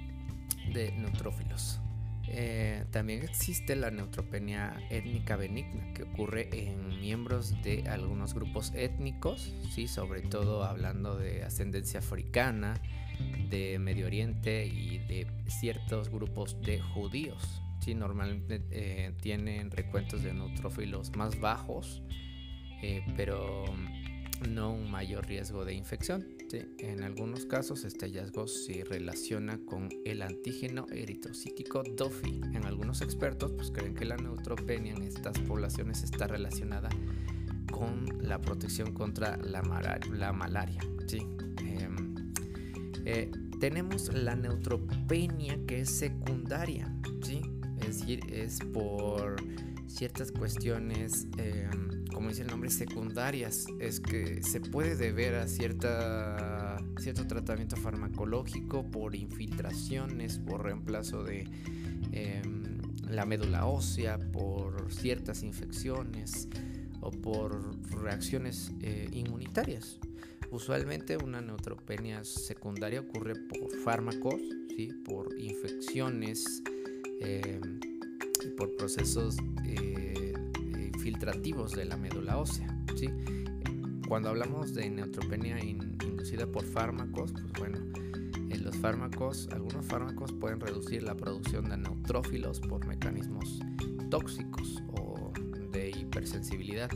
de 0.71 0.91
neutrófilos. 0.91 1.79
Eh, 2.27 2.85
también 2.91 3.21
existe 3.21 3.75
la 3.75 3.91
neutropenia 3.91 4.75
étnica 4.89 5.35
benigna 5.35 5.93
que 5.93 6.03
ocurre 6.03 6.49
en 6.51 6.99
miembros 6.99 7.61
de 7.61 7.87
algunos 7.89 8.33
grupos 8.33 8.71
étnicos, 8.75 9.53
¿sí? 9.71 9.87
sobre 9.87 10.21
todo 10.21 10.63
hablando 10.63 11.17
de 11.17 11.43
ascendencia 11.43 11.99
africana, 11.99 12.81
de 13.49 13.77
Medio 13.77 14.07
Oriente 14.07 14.65
y 14.65 14.97
de 14.99 15.27
ciertos 15.47 16.09
grupos 16.09 16.59
de 16.61 16.79
judíos. 16.79 17.61
¿sí? 17.81 17.93
Normalmente 17.93 18.61
eh, 18.71 19.13
tienen 19.21 19.69
recuentos 19.69 20.23
de 20.23 20.33
neutrófilos 20.33 21.15
más 21.15 21.39
bajos, 21.39 22.01
eh, 22.81 23.03
pero 23.15 23.65
no 24.49 24.73
un 24.73 24.89
mayor 24.89 25.27
riesgo 25.27 25.65
de 25.65 25.73
infección. 25.73 26.25
En 26.77 27.03
algunos 27.03 27.45
casos 27.45 27.83
este 27.83 28.05
hallazgo 28.05 28.47
se 28.47 28.83
relaciona 28.83 29.59
con 29.65 29.89
el 30.05 30.21
antígeno 30.21 30.85
eritrocítico 30.91 31.83
DOFI. 31.83 32.41
En 32.53 32.65
algunos 32.65 33.01
expertos 33.01 33.51
pues, 33.53 33.71
creen 33.71 33.95
que 33.95 34.05
la 34.05 34.17
neutropenia 34.17 34.93
en 34.93 35.03
estas 35.03 35.39
poblaciones 35.39 36.03
está 36.03 36.27
relacionada 36.27 36.89
con 37.71 38.05
la 38.21 38.39
protección 38.39 38.93
contra 38.93 39.37
la, 39.37 39.61
la 40.11 40.31
malaria. 40.31 40.81
¿sí? 41.07 41.25
Em, 41.65 42.15
eh, 43.05 43.31
tenemos 43.59 44.13
la 44.13 44.35
neutropenia 44.35 45.57
que 45.65 45.81
es 45.81 45.89
secundaria, 45.89 46.93
¿sí? 47.23 47.41
es 47.81 47.99
decir, 47.99 48.21
es 48.31 48.59
por 48.73 49.35
ciertas 49.87 50.31
cuestiones 50.31 51.27
em, 51.37 51.92
como 52.13 52.29
dice 52.29 52.43
el 52.43 52.47
nombre, 52.47 52.69
secundarias, 52.69 53.65
es 53.79 53.99
que 53.99 54.41
se 54.43 54.61
puede 54.61 54.95
deber 54.95 55.35
a 55.35 55.47
cierta, 55.47 56.77
cierto 56.99 57.27
tratamiento 57.27 57.75
farmacológico 57.75 58.89
por 58.89 59.15
infiltraciones, 59.15 60.37
por 60.39 60.63
reemplazo 60.63 61.23
de 61.23 61.47
em, 62.11 62.77
la 63.09 63.25
médula 63.25 63.65
ósea, 63.65 64.17
por 64.31 64.91
ciertas 64.93 65.43
infecciones 65.43 66.47
o 67.01 67.11
por 67.11 67.77
reacciones 68.01 68.71
eh, 68.81 69.09
inmunitarias. 69.11 69.99
Usualmente 70.51 71.17
una 71.17 71.41
neutropenia 71.41 72.23
secundaria 72.23 73.01
ocurre 73.01 73.33
por 73.35 73.75
fármacos, 73.83 74.39
por 75.05 75.37
infecciones 75.39 76.61
em, 77.19 77.79
y 78.43 78.49
por 78.49 78.75
procesos 78.75 79.37
eh, 79.65 79.92
de 81.03 81.85
la 81.85 81.97
médula 81.97 82.37
ósea. 82.37 82.67
Cuando 84.07 84.29
hablamos 84.29 84.73
de 84.73 84.89
neutropenia 84.89 85.59
inducida 85.59 86.47
por 86.47 86.63
fármacos, 86.63 87.33
pues 87.33 87.51
bueno, 87.59 87.77
en 88.49 88.63
los 88.63 88.77
fármacos, 88.77 89.49
algunos 89.51 89.85
fármacos 89.85 90.31
pueden 90.31 90.61
reducir 90.61 91.03
la 91.03 91.15
producción 91.15 91.69
de 91.69 91.75
neutrófilos 91.75 92.61
por 92.61 92.85
mecanismos 92.87 93.59
tóxicos 94.09 94.81
o 94.93 95.33
de 95.73 95.89
hipersensibilidad. 95.89 96.89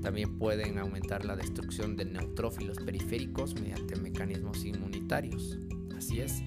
También 0.00 0.38
pueden 0.38 0.78
aumentar 0.78 1.26
la 1.26 1.36
destrucción 1.36 1.96
de 1.96 2.06
neutrófilos 2.06 2.78
periféricos 2.78 3.54
mediante 3.60 3.96
mecanismos 3.96 4.64
inmunitarios. 4.64 5.58
Así 5.94 6.20
es. 6.20 6.42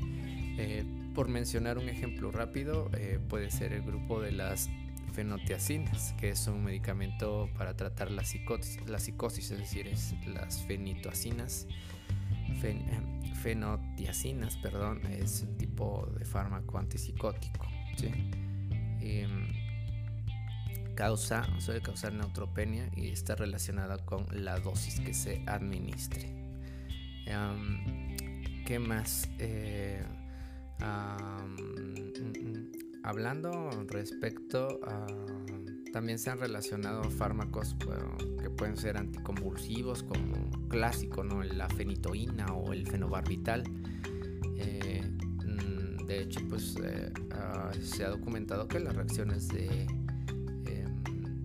Eh, 0.58 0.84
por 1.14 1.28
mencionar 1.28 1.78
un 1.78 1.88
ejemplo 1.88 2.32
rápido, 2.32 2.90
eh, 2.98 3.20
puede 3.30 3.52
ser 3.52 3.74
el 3.74 3.84
grupo 3.84 4.20
de 4.22 4.32
las 4.32 4.70
fenotiacinas, 5.14 6.14
que 6.14 6.30
es 6.30 6.48
un 6.48 6.64
medicamento 6.64 7.50
para 7.58 7.76
tratar 7.76 8.12
la 8.12 8.24
psicosis, 8.24 8.80
psicosis 9.00 9.52
es 9.52 9.60
decir, 9.60 9.88
es 9.88 10.14
las 10.28 10.64
fenitoacinas. 10.64 11.68
Eh, 12.64 13.32
fenotiacinas, 13.42 14.58
perdón, 14.58 15.06
es 15.06 15.42
un 15.44 15.58
tipo 15.58 16.08
de 16.18 16.26
fármaco 16.26 16.78
antipsicótico. 16.78 17.68
Em, 19.02 19.48
causa, 20.96 21.48
suele 21.60 21.82
causar 21.82 22.14
neutropenia 22.14 22.90
y 22.96 23.10
está 23.10 23.36
relacionada 23.36 23.98
con 23.98 24.26
la 24.32 24.60
dosis 24.60 25.00
que 25.00 25.14
se 25.14 25.44
administre. 25.46 26.30
Em, 27.26 28.16
¿Qué 28.66 28.80
más? 28.80 29.30
Eh, 29.40 30.02
hablando 33.04 33.70
respecto 33.88 34.80
a... 34.84 35.06
También 35.92 36.18
se 36.18 36.32
han 36.32 36.40
relacionado 36.40 37.04
fármacos 37.12 37.76
que 38.42 38.50
pueden 38.50 38.78
ser 38.78 38.98
anticonvulsivos 38.98 40.02
como 40.02 40.50
clásico, 40.68 41.24
¿no? 41.24 41.44
La 41.44 41.70
fenitoína 41.70 42.48
o 42.48 42.74
el 42.74 42.88
fenobarbital. 42.88 43.64
Eh, 44.58 45.04
mm, 45.46 46.06
de 46.08 46.22
hecho, 46.22 46.40
pues 46.50 46.76
eh, 46.84 47.12
ah, 47.32 47.72
se 47.80 48.06
ha 48.06 48.10
documentado 48.10 48.68
que 48.68 48.80
las 48.80 48.96
reacciones 48.96 49.50
de 49.50 49.86
em, 50.66 51.42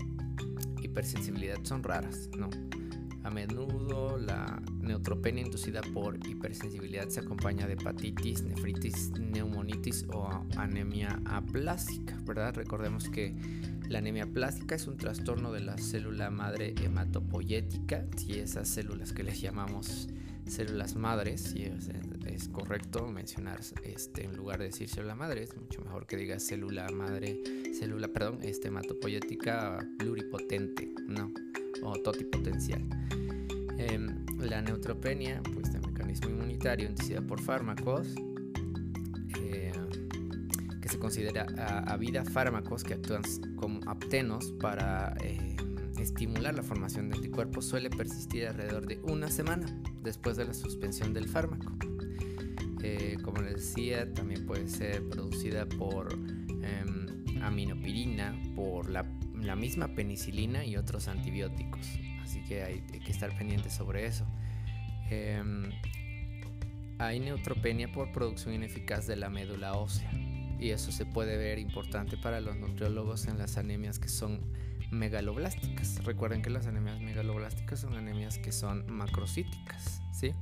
hipersensibilidad 0.83 1.59
son 1.65 1.83
raras, 1.83 2.31
¿no? 2.39 2.49
A 3.29 3.31
menudo 3.31 4.17
la 4.17 4.59
neutropenia 4.81 5.45
inducida 5.45 5.83
por 5.83 6.19
hipersensibilidad 6.27 7.11
se 7.11 7.21
acompaña 7.21 7.67
de 7.67 7.75
hepatitis, 7.75 8.43
nefritis, 8.43 9.11
neumonitis 9.21 10.07
o 10.09 10.31
anemia 10.57 11.21
aplásica, 11.27 12.19
¿verdad? 12.25 12.55
Recordemos 12.55 13.11
que 13.11 13.37
la 13.87 13.99
anemia 13.99 14.27
plástica 14.27 14.77
es 14.77 14.87
un 14.87 14.97
trastorno 14.97 15.53
de 15.53 15.61
la 15.61 15.77
célula 15.77 16.31
madre 16.31 16.75
hematopoyética, 16.83 18.07
si 18.17 18.39
esas 18.39 18.67
células 18.67 19.13
que 19.13 19.25
les 19.25 19.43
llamamos 19.43 20.09
células 20.47 20.97
madres, 20.97 21.43
si 21.43 21.65
es, 21.65 22.49
correcto 22.49 23.09
mencionar 23.09 23.61
este 23.83 24.25
en 24.25 24.39
lugar 24.39 24.59
de 24.61 24.67
decir 24.67 24.89
célula 24.89 25.15
madre, 25.15 25.43
es 25.43 25.55
mucho 25.55 25.83
mejor 25.83 26.07
que 26.07 26.17
diga 26.17 26.41
célula 26.41 26.89
madre, 26.89 27.39
célula, 27.79 28.09
perdón, 28.09 28.39
este 28.41 28.69
hematopoyética 28.69 29.87
pluripotente, 29.99 30.95
¿no? 31.07 31.31
O 31.83 31.93
totipotencial. 32.03 32.83
Em, 33.79 34.27
la 34.39 34.61
neutropenia, 34.61 35.41
pues 35.55 35.73
de 35.73 35.81
mecanismo 35.81 36.31
inmunitario 36.31 36.89
inducida 36.89 37.21
por 37.21 37.41
fármacos, 37.41 38.09
eh, 39.41 39.73
que 40.81 40.89
se 40.89 40.99
considera 40.99 41.47
a, 41.87 41.97
vida 41.97 42.25
fármacos 42.25 42.83
que 42.83 42.95
actúan 42.95 43.23
como 43.57 43.81
aptenos 43.89 44.53
para 44.61 45.17
eh, 45.23 45.57
estimular 45.99 46.55
la 46.55 46.63
formación 46.63 47.09
de 47.09 47.17
anticuerpos 47.17 47.67
suele 47.67 47.91
persistir 47.91 48.47
alrededor 48.47 48.87
de 48.87 49.01
una 49.05 49.29
semana 49.29 49.67
después 50.03 50.37
de 50.37 50.45
la 50.45 50.55
suspensión 50.55 51.13
del 51.13 51.29
fármaco. 51.29 51.73
Eh, 52.83 53.17
como 53.23 53.43
les 53.43 53.55
decía, 53.55 54.13
también 54.13 54.47
puede 54.47 54.69
ser 54.69 55.09
producida 55.09 55.67
por 55.67 56.13
em, 56.13 57.43
aminopirina, 57.43 58.37
por 58.55 58.89
la, 58.89 59.05
misma 59.57 59.89
penicilina 59.89 60.65
y 60.65 60.77
otros 60.77 61.09
antibióticos. 61.09 61.87
Así 62.23 62.43
que 62.45 62.63
hay, 62.63 62.81
que 62.81 63.11
estar 63.11 63.37
pendientes 63.37 63.73
sobre 63.73 64.07
eso. 64.07 64.27
Em, 65.11 65.71
hay 66.99 67.21
neutropenia 67.21 67.91
por 67.91 68.13
producción 68.13 68.55
ineficaz 68.55 69.07
de 69.07 69.17
la 69.17 69.31
médula 69.31 69.75
ósea 69.75 70.11
y 70.59 70.71
eso 70.71 70.91
se 70.91 71.07
puede 71.07 71.37
ver 71.37 71.59
importante 71.59 72.17
para 72.17 72.41
los 72.41 72.57
nutriólogos 72.57 73.27
en 73.27 73.39
las 73.39 73.57
anemias 73.57 73.99
que 73.99 74.09
son 74.09 74.41
megaloblásticas. 74.91 76.05
Recuerden 76.05 76.43
que 76.43 76.51
las 76.51 76.67
anemias 76.67 77.01
megaloblásticas 77.01 77.81
son 77.81 77.95
anemias 77.95 78.39
que 78.39 78.53
son 78.53 78.91
macrocíticas, 78.91 80.03
¿sí? 80.13 80.33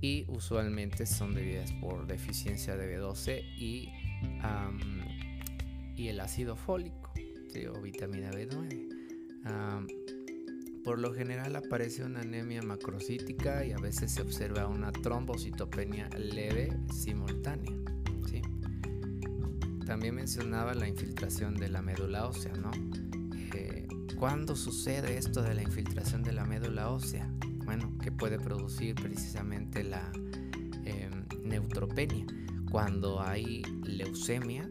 Y 0.00 0.24
usualmente 0.28 1.06
son 1.06 1.34
debidas 1.34 1.72
por 1.72 2.06
deficiencia 2.06 2.76
de 2.76 2.98
B12 2.98 3.42
y, 3.58 3.92
y 5.96 6.08
el 6.08 6.20
ácido 6.20 6.56
fólico, 6.56 6.99
o 7.68 7.80
vitamina 7.80 8.30
B9. 8.30 9.88
por 10.84 10.98
lo 10.98 11.12
general 11.12 11.56
aparece 11.56 12.04
una 12.04 12.20
anemia 12.20 12.62
macrocítica 12.62 13.64
y 13.64 13.72
a 13.72 13.78
veces 13.78 14.12
se 14.12 14.22
observa 14.22 14.66
una 14.66 14.92
trombocitopenia 14.92 16.08
leve 16.16 16.70
simultánea. 16.92 17.72
También 19.86 20.14
mencionaba 20.14 20.72
la 20.74 20.88
infiltración 20.88 21.54
de 21.56 21.68
la 21.68 21.82
médula 21.82 22.28
ósea, 22.28 22.52
¿no? 22.54 22.70
¿Cuándo 24.20 24.54
sucede 24.54 25.16
esto 25.16 25.42
de 25.42 25.54
la 25.54 25.62
infiltración 25.62 26.22
de 26.22 26.32
la 26.32 26.44
médula 26.44 26.90
ósea? 26.90 27.28
Bueno, 27.64 27.96
que 28.02 28.12
puede 28.12 28.38
producir 28.38 28.94
precisamente 28.94 29.82
la 29.82 30.12
em, 30.84 31.24
neutropenia. 31.42 32.26
Cuando 32.70 33.20
hay 33.20 33.62
leucemia, 33.82 34.70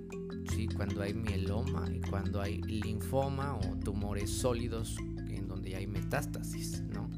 ¿sí? 0.53 0.67
cuando 0.67 1.01
hay 1.01 1.13
mieloma 1.13 1.87
y 1.91 2.01
cuando 2.01 2.41
hay 2.41 2.61
linfoma 2.61 3.55
o 3.55 3.77
tumores 3.77 4.29
sólidos 4.29 4.97
en 5.27 5.47
donde 5.47 5.75
hay 5.75 5.87
metástasis. 5.87 6.81
¿no? 6.93 7.09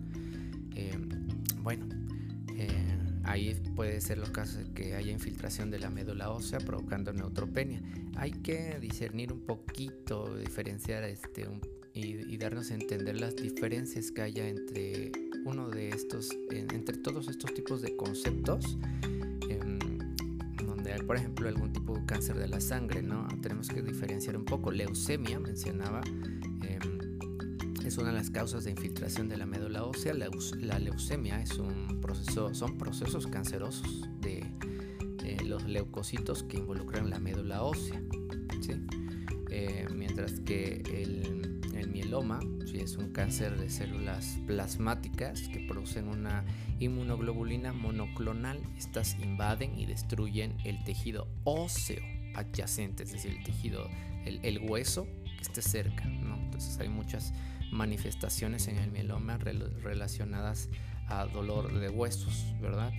Em, 0.75 1.09
bueno, 1.61 1.87
eh, 2.55 2.97
ahí 3.23 3.55
puede 3.75 4.01
ser 4.01 4.17
los 4.17 4.29
casos 4.29 4.69
que 4.75 4.95
haya 4.95 5.11
infiltración 5.11 5.71
de 5.71 5.79
la 5.79 5.89
médula 5.89 6.31
ósea 6.31 6.59
provocando 6.59 7.13
neutropenia. 7.13 7.81
Hay 8.15 8.31
que 8.31 8.79
discernir 8.79 9.31
un 9.31 9.45
poquito, 9.45 10.35
diferenciar 10.37 11.03
este, 11.03 11.47
y, 11.93 12.37
darnos 12.37 12.71
a 12.71 12.75
entender 12.75 13.19
las 13.19 13.35
diferencias 13.35 14.11
que 14.11 14.21
haya 14.21 14.47
entre 14.47 15.11
uno 15.45 15.69
de 15.69 15.89
estos, 15.89 16.29
entre 16.49 16.97
todos 16.97 17.27
estos 17.27 17.53
tipos 17.53 17.81
de 17.81 17.95
conceptos, 17.95 18.77
por 21.05 21.15
ejemplo, 21.15 21.47
algún 21.47 21.73
tipo 21.73 21.97
de 21.97 22.05
cáncer 22.05 22.37
de 22.37 22.47
la 22.47 22.59
sangre, 22.59 23.01
¿no? 23.01 23.27
Tenemos 23.41 23.67
que 23.69 23.81
diferenciar 23.81 24.37
un 24.37 24.45
poco. 24.45 24.71
Leucemia, 24.71 25.39
mencionaba, 25.39 26.01
em, 26.63 27.19
es 27.85 27.97
una 27.97 28.09
de 28.09 28.15
las 28.15 28.29
causas 28.29 28.63
de 28.63 28.71
infiltración 28.71 29.29
de 29.29 29.37
la 29.37 29.45
médula 29.45 29.83
ósea. 29.83 30.13
La, 30.13 30.79
leucemia 30.79 31.41
es 31.41 31.57
un 31.57 31.99
proceso, 32.01 32.53
son 32.53 32.77
procesos 32.77 33.27
cancerosos 33.27 34.09
de 34.19 34.45
los 35.45 35.65
leucocitos 35.65 36.43
que 36.43 36.57
involucran 36.57 37.09
la 37.09 37.19
médula 37.19 37.63
ósea. 37.63 38.01
Eh, 39.49 39.85
mientras 39.93 40.39
que 40.39 40.81
el 40.93 41.51
el 41.81 41.89
mieloma 41.89 42.39
si 42.65 42.79
es 42.79 42.95
un 42.97 43.11
cáncer 43.11 43.59
de 43.59 43.69
células 43.69 44.37
plasmáticas 44.45 45.47
que 45.49 45.59
producen 45.67 46.07
una 46.07 46.45
inmunoglobulina 46.81 47.73
monoclonal. 47.73 48.61
Estas 48.77 49.17
invaden 49.19 49.77
y 49.77 49.85
destruyen 49.85 50.57
el 50.63 50.83
tejido 50.83 51.27
óseo 51.43 52.01
adyacente, 52.35 53.03
es 53.03 53.11
decir, 53.11 53.31
el 53.31 53.43
tejido, 53.43 53.89
el, 54.25 54.59
hueso 54.59 55.07
que 55.23 55.41
esté 55.41 55.61
cerca. 55.61 56.03
Entonces 56.03 56.77
hay 56.79 56.89
muchas 56.89 57.33
manifestaciones 57.71 58.67
en 58.67 58.77
el 58.77 58.91
mieloma 58.91 59.37
relacionadas 59.37 60.69
a 61.07 61.25
dolor 61.25 61.73
de 61.73 61.89
huesos, 61.89 62.53
¿verdad? 62.61 62.91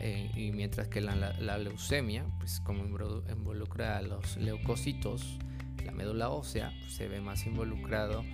Eh, 0.00 0.30
y 0.34 0.52
mientras 0.52 0.88
que 0.88 1.00
la, 1.00 1.58
leucemia, 1.58 2.24
pues 2.38 2.60
como 2.60 2.84
involucra 2.84 3.98
a 3.98 4.02
los 4.02 4.36
leucocitos, 4.36 5.38
la 5.84 5.92
médula 5.92 6.30
ósea 6.30 6.72
se 6.88 7.08
ve 7.08 7.20
más 7.20 7.44
involucrado 7.46 8.24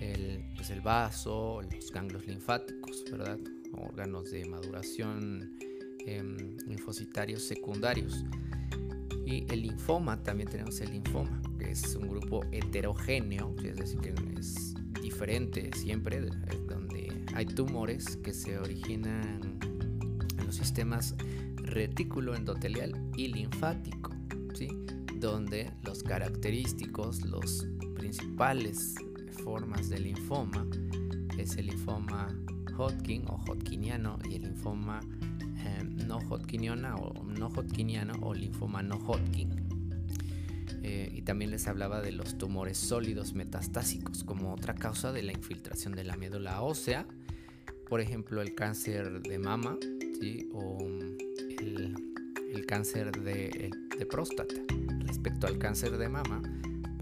el, 0.00 0.52
pues 0.54 0.70
el 0.70 0.80
vaso, 0.80 1.62
los 1.62 1.90
ganglios 1.90 2.26
linfáticos, 2.26 3.04
¿verdad? 3.10 3.38
Órganos 3.72 4.30
de 4.30 4.44
maduración 4.46 5.56
em, 6.06 6.56
linfocitarios 6.66 7.42
secundarios. 7.42 8.24
Y 9.24 9.44
el 9.52 9.62
linfoma, 9.62 10.22
también 10.22 10.48
tenemos 10.48 10.80
el 10.80 10.92
linfoma, 10.92 11.42
que 11.58 11.72
es 11.72 11.96
un 11.96 12.08
grupo 12.08 12.44
heterogéneo, 12.52 13.54
es 13.64 13.76
decir, 13.76 13.98
que 13.98 14.14
es 14.38 14.74
diferente 15.02 15.70
siempre, 15.74 16.20
donde 16.68 17.24
hay 17.34 17.46
tumores 17.46 18.16
que 18.18 18.32
se 18.32 18.58
originan 18.58 19.58
en 20.38 20.46
los 20.46 20.54
sistemas 20.54 21.14
retículo 21.56 22.34
endotelial 22.34 22.94
y 23.16 23.28
linfático, 23.28 24.10
¿sí? 24.54 24.68
donde 25.16 25.72
los 25.84 26.02
característicos, 26.02 27.24
los 27.24 27.66
principales 27.94 28.94
formas 29.44 29.88
de 29.88 30.00
linfoma 30.00 30.66
es 31.38 31.56
el 31.56 31.66
linfoma 31.66 32.28
Hodgkin 32.76 33.24
o 33.28 33.36
Hodgkiniano 33.46 34.18
y 34.28 34.36
el 34.36 34.42
linfoma 34.42 35.00
em, 35.64 35.96
no 36.06 36.18
Hodgkiniano 36.18 36.96
o 36.96 37.24
no 37.24 37.48
Hodgkiniano 37.48 38.14
o 38.22 38.34
linfoma 38.34 38.82
no 38.82 38.96
Hodgkin. 38.96 39.66
Eh, 40.82 41.10
y 41.12 41.22
también 41.22 41.50
les 41.50 41.66
hablaba 41.66 42.00
de 42.00 42.12
los 42.12 42.38
tumores 42.38 42.78
sólidos 42.78 43.34
metastásicos 43.34 44.22
como 44.22 44.54
otra 44.54 44.74
causa 44.74 45.12
de 45.12 45.22
la 45.22 45.32
infiltración 45.32 45.94
de 45.94 46.04
la 46.04 46.16
médula 46.16 46.62
ósea, 46.62 47.06
por 47.88 48.00
ejemplo 48.00 48.40
el 48.40 48.54
cáncer 48.54 49.22
de 49.22 49.38
mama 49.38 49.76
o 50.52 50.78
el, 51.58 52.66
cáncer 52.66 53.10
de 53.22 54.06
próstata. 54.10 54.54
Respecto 55.06 55.46
al 55.46 55.58
cáncer 55.58 55.98
de 55.98 56.08
mama, 56.08 56.42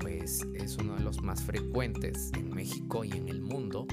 pues 0.01 0.47
es 0.55 0.77
uno 0.77 0.97
de 0.97 1.03
los 1.03 1.23
más 1.23 1.43
frecuentes 1.43 2.31
en 2.37 2.55
México 2.55 3.05
y 3.05 3.13
en 3.13 3.29
el 3.29 3.41
mundo. 3.41 3.87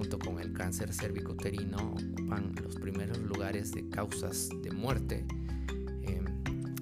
Junto 0.00 0.18
con 0.18 0.40
el 0.40 0.54
cáncer 0.54 0.94
cervicuterino 0.94 1.76
ocupan 1.92 2.54
los 2.62 2.76
primeros 2.76 3.18
lugares 3.18 3.70
de 3.72 3.86
causas 3.90 4.48
de 4.62 4.70
muerte 4.70 5.26
em, 6.00 6.24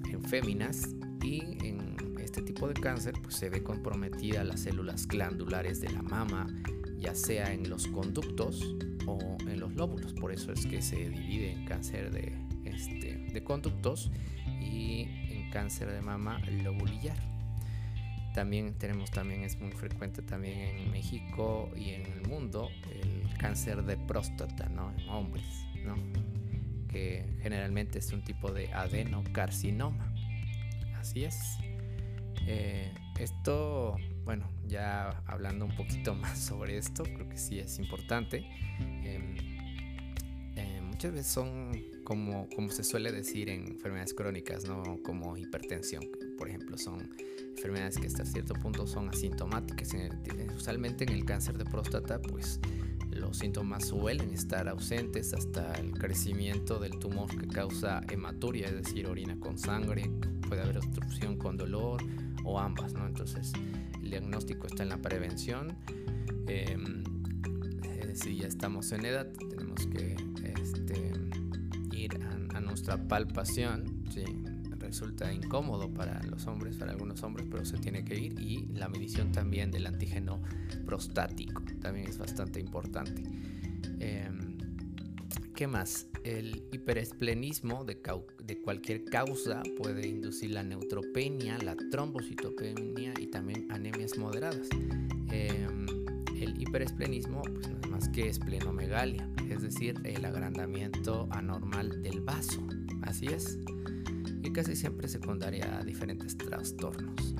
en 0.09 0.23
féminas 0.23 0.95
y 1.21 1.41
en 1.67 2.15
este 2.17 2.41
tipo 2.41 2.69
de 2.69 2.75
cáncer 2.75 3.15
pues 3.21 3.35
se 3.35 3.49
ve 3.49 3.61
comprometida 3.61 4.45
las 4.45 4.61
células 4.61 5.05
glandulares 5.05 5.81
de 5.81 5.91
la 5.91 6.01
mama 6.01 6.47
ya 6.97 7.13
sea 7.13 7.51
en 7.51 7.69
los 7.69 7.87
conductos 7.87 8.73
o 9.05 9.37
en 9.41 9.59
los 9.59 9.75
lóbulos 9.75 10.13
por 10.13 10.31
eso 10.31 10.53
es 10.53 10.65
que 10.65 10.81
se 10.81 11.09
divide 11.09 11.51
en 11.51 11.65
cáncer 11.65 12.11
de, 12.11 12.33
este, 12.63 13.17
de 13.33 13.43
conductos 13.43 14.11
y 14.61 15.07
cáncer 15.49 15.91
de 15.91 16.01
mama 16.01 16.39
lobulillar. 16.63 17.17
También 18.39 18.73
tenemos, 18.75 19.11
también 19.11 19.43
es 19.43 19.59
muy 19.59 19.73
frecuente 19.73 20.21
también 20.21 20.77
en 20.77 20.91
México 20.91 21.69
y 21.75 21.89
en 21.89 22.05
el 22.05 22.25
mundo 22.25 22.69
el 22.89 23.37
cáncer 23.37 23.83
de 23.83 23.97
próstata, 23.97 24.69
¿no? 24.69 24.93
En 24.97 25.09
hombres, 25.09 25.43
¿no? 25.83 25.97
Que 26.87 27.25
generalmente 27.41 27.99
es 27.99 28.13
un 28.13 28.23
tipo 28.23 28.49
de 28.53 28.71
adenocarcinoma. 28.71 30.13
Así 30.97 31.25
es. 31.25 31.57
Eh, 32.47 32.93
esto, 33.19 33.97
bueno, 34.23 34.49
ya 34.69 35.21
hablando 35.25 35.65
un 35.65 35.75
poquito 35.75 36.15
más 36.15 36.39
sobre 36.39 36.77
esto, 36.77 37.03
creo 37.03 37.27
que 37.27 37.37
sí 37.37 37.59
es 37.59 37.77
importante. 37.77 38.45
Em, 39.03 39.35
eh, 40.55 40.79
muchas 40.81 41.11
veces 41.11 41.27
son 41.27 41.73
como, 42.09 42.49
como 42.55 42.71
se 42.71 42.83
suele 42.83 43.11
decir 43.11 43.49
en 43.49 43.67
enfermedades 43.67 44.15
crónicas, 44.15 44.65
¿no? 44.65 44.97
como 45.03 45.37
hipertensión, 45.37 46.03
por 46.39 46.49
ejemplo, 46.49 46.75
son 46.75 47.07
enfermedades 47.55 47.99
que 47.99 48.07
hasta 48.07 48.25
cierto 48.25 48.55
punto 48.55 48.87
son 48.87 49.09
asintomáticas. 49.09 49.91
Usualmente 50.57 51.03
en 51.03 51.11
el 51.11 51.23
cáncer 51.23 51.59
de 51.59 51.65
próstata, 51.65 52.19
pues 52.19 52.59
los 53.11 53.37
síntomas 53.37 53.89
suelen 53.89 54.33
estar 54.33 54.67
ausentes 54.67 55.35
hasta 55.35 55.71
el 55.73 55.91
crecimiento 55.91 56.79
del 56.79 56.97
tumor 56.97 57.29
que 57.37 57.47
causa 57.47 58.01
hematuria, 58.09 58.65
es 58.65 58.73
decir, 58.73 59.05
orina 59.05 59.39
con 59.39 59.59
sangre, 59.59 60.09
puede 60.47 60.63
haber 60.63 60.79
obstrucción 60.79 61.37
con 61.37 61.57
dolor 61.57 62.01
o 62.43 62.59
ambas, 62.59 62.93
¿no? 62.93 63.05
Entonces, 63.05 63.53
el 64.01 64.09
diagnóstico 64.09 64.65
está 64.65 64.81
en 64.81 64.89
la 64.89 64.97
prevención. 64.97 65.77
Em, 66.47 67.03
eh, 67.83 68.13
si 68.15 68.37
ya 68.37 68.47
estamos 68.47 68.91
en 68.93 69.05
edad, 69.05 69.31
tenemos 69.51 69.85
que 69.85 70.15
este, 70.43 71.28
nuestra 72.61 73.07
palpación, 73.07 74.03
¿sí? 74.09 74.23
resulta 74.79 75.31
incómodo 75.31 75.93
para 75.93 76.21
los 76.23 76.47
hombres, 76.47 76.77
para 76.77 76.91
algunos 76.91 77.21
hombres, 77.23 77.47
pero 77.49 77.65
se 77.65 77.77
tiene 77.77 78.03
que 78.03 78.17
ir. 78.17 78.39
Y 78.39 78.67
la 78.73 78.89
medición 78.89 79.31
también 79.31 79.71
del 79.71 79.85
antígeno 79.85 80.41
prostático 80.85 81.61
también 81.81 82.07
es 82.07 82.17
bastante 82.17 82.59
importante. 82.59 83.23
Em, 83.99 84.57
¿Qué 85.55 85.67
más? 85.67 86.07
El 86.23 86.63
hiperesplenismo 86.71 87.83
de, 87.83 87.99
cualquier 88.63 89.03
causa 89.03 89.61
puede 89.77 90.07
inducir 90.07 90.51
la 90.51 90.63
neutropenia, 90.63 91.57
la 91.57 91.75
trombocitopenia 91.91 93.13
y 93.19 93.27
también 93.27 93.69
anemias 93.69 94.17
moderadas. 94.17 94.69
Em, 95.31 95.88
hiperesplenismo 96.69 97.41
pues, 97.41 97.67
no 97.67 97.79
es 97.79 97.89
más 97.89 98.09
que 98.09 98.29
esplenomegalia, 98.29 99.27
es 99.49 99.63
decir, 99.63 99.99
el 100.03 100.23
agrandamiento 100.23 101.27
anormal 101.31 102.01
del 102.03 102.21
vaso. 102.21 102.65
Así 103.01 103.25
es. 103.25 103.57
Y 104.43 104.51
casi 104.51 104.75
siempre 104.75 105.07
secundaria 105.07 105.79
a 105.79 105.83
diferentes 105.83 106.37
trastornos. 106.37 107.35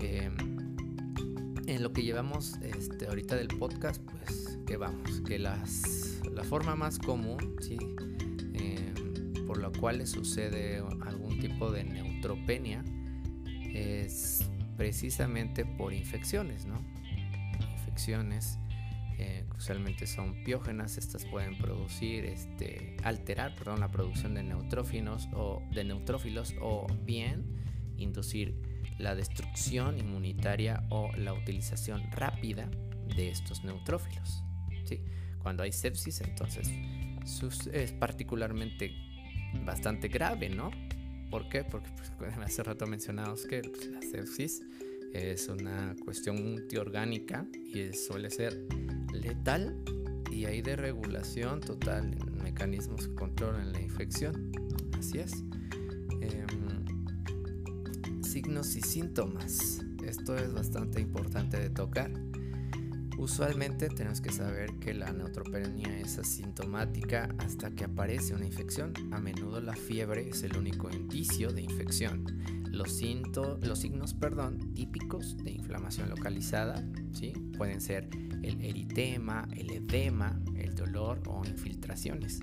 Em, 0.00 0.34
en 1.66 1.82
lo 1.82 1.92
que 1.92 2.02
llevamos 2.02 2.56
este, 2.60 3.06
ahorita 3.06 3.36
del 3.36 3.48
podcast, 3.48 4.02
pues 4.02 4.58
que 4.66 4.76
vamos, 4.76 5.20
que 5.22 5.38
las, 5.38 6.20
la 6.32 6.42
forma 6.42 6.74
más 6.74 6.98
común, 6.98 7.56
¿sí? 7.60 7.78
Em, 8.52 9.46
por 9.46 9.58
la 9.58 9.70
cual 9.70 10.04
sucede 10.06 10.82
algún 11.02 11.38
tipo 11.38 11.70
de 11.70 11.84
neutropenia, 11.84 12.84
es 13.72 14.44
precisamente 14.76 15.64
por 15.64 15.92
infecciones, 15.92 16.66
¿no? 16.66 16.93
Infecciones 17.94 18.58
eh, 19.18 19.44
usualmente 19.56 20.08
son 20.08 20.42
piógenas, 20.42 20.98
estas 20.98 21.24
pueden 21.26 21.56
producir, 21.56 22.24
este, 22.24 22.96
alterar, 23.04 23.54
perdón, 23.54 23.78
la 23.78 23.88
producción 23.88 24.34
de 24.34 24.42
neutrófilos 24.42 25.28
o 25.32 25.62
de 25.72 25.84
neutrófilos 25.84 26.56
o 26.60 26.88
bien 27.04 27.44
inducir 27.96 28.56
la 28.98 29.14
destrucción 29.14 29.96
inmunitaria 29.96 30.82
o 30.90 31.12
la 31.16 31.34
utilización 31.34 32.10
rápida 32.10 32.68
de 33.14 33.30
estos 33.30 33.62
neutrófilos. 33.62 34.42
¿sí? 34.84 35.00
Cuando 35.38 35.62
hay 35.62 35.70
sepsis, 35.70 36.20
entonces 36.20 36.68
es 37.72 37.92
particularmente 37.92 38.90
bastante 39.64 40.08
grave, 40.08 40.48
¿no? 40.48 40.72
¿Por 41.30 41.48
qué? 41.48 41.62
Porque 41.62 41.90
pues, 41.90 42.12
hace 42.42 42.64
rato 42.64 42.88
mencionamos 42.88 43.46
que 43.46 43.62
pues, 43.62 43.86
la 43.86 44.02
sepsis 44.02 44.64
es 45.14 45.48
una 45.48 45.94
cuestión 46.04 46.42
multiorgánica 46.42 47.46
y 47.54 47.92
suele 47.92 48.30
ser 48.30 48.66
letal 49.12 49.80
y 50.30 50.46
hay 50.46 50.60
de 50.60 50.74
regulación 50.74 51.60
total 51.60 52.16
en 52.20 52.42
mecanismos 52.42 53.06
que 53.06 53.14
controlan 53.14 53.72
la 53.72 53.80
infección. 53.80 54.50
Así 54.98 55.18
es. 55.18 55.44
Em, 56.20 56.84
signos 58.24 58.74
y 58.74 58.80
síntomas. 58.80 59.84
Esto 60.04 60.36
es 60.36 60.52
bastante 60.52 61.00
importante 61.00 61.60
de 61.60 61.70
tocar. 61.70 62.10
Usualmente 63.16 63.88
tenemos 63.90 64.20
que 64.20 64.32
saber 64.32 64.74
que 64.80 64.92
la 64.92 65.12
neutropenia 65.12 66.00
es 66.00 66.18
asintomática 66.18 67.28
hasta 67.38 67.70
que 67.70 67.84
aparece 67.84 68.34
una 68.34 68.46
infección. 68.46 68.92
A 69.12 69.20
menudo 69.20 69.60
la 69.60 69.76
fiebre 69.76 70.28
es 70.28 70.42
el 70.42 70.56
único 70.56 70.90
indicio 70.90 71.52
de 71.52 71.62
infección. 71.62 72.24
Los, 72.74 73.00
los 73.62 73.78
signos 73.78 74.14
perdón, 74.14 74.74
típicos 74.74 75.36
de 75.38 75.52
inflamación 75.52 76.10
localizada 76.10 76.84
¿sí? 77.12 77.32
pueden 77.56 77.80
ser 77.80 78.08
el 78.42 78.60
eritema, 78.64 79.48
el 79.56 79.70
edema, 79.70 80.40
el 80.56 80.74
dolor 80.74 81.22
o 81.28 81.44
infiltraciones. 81.44 82.40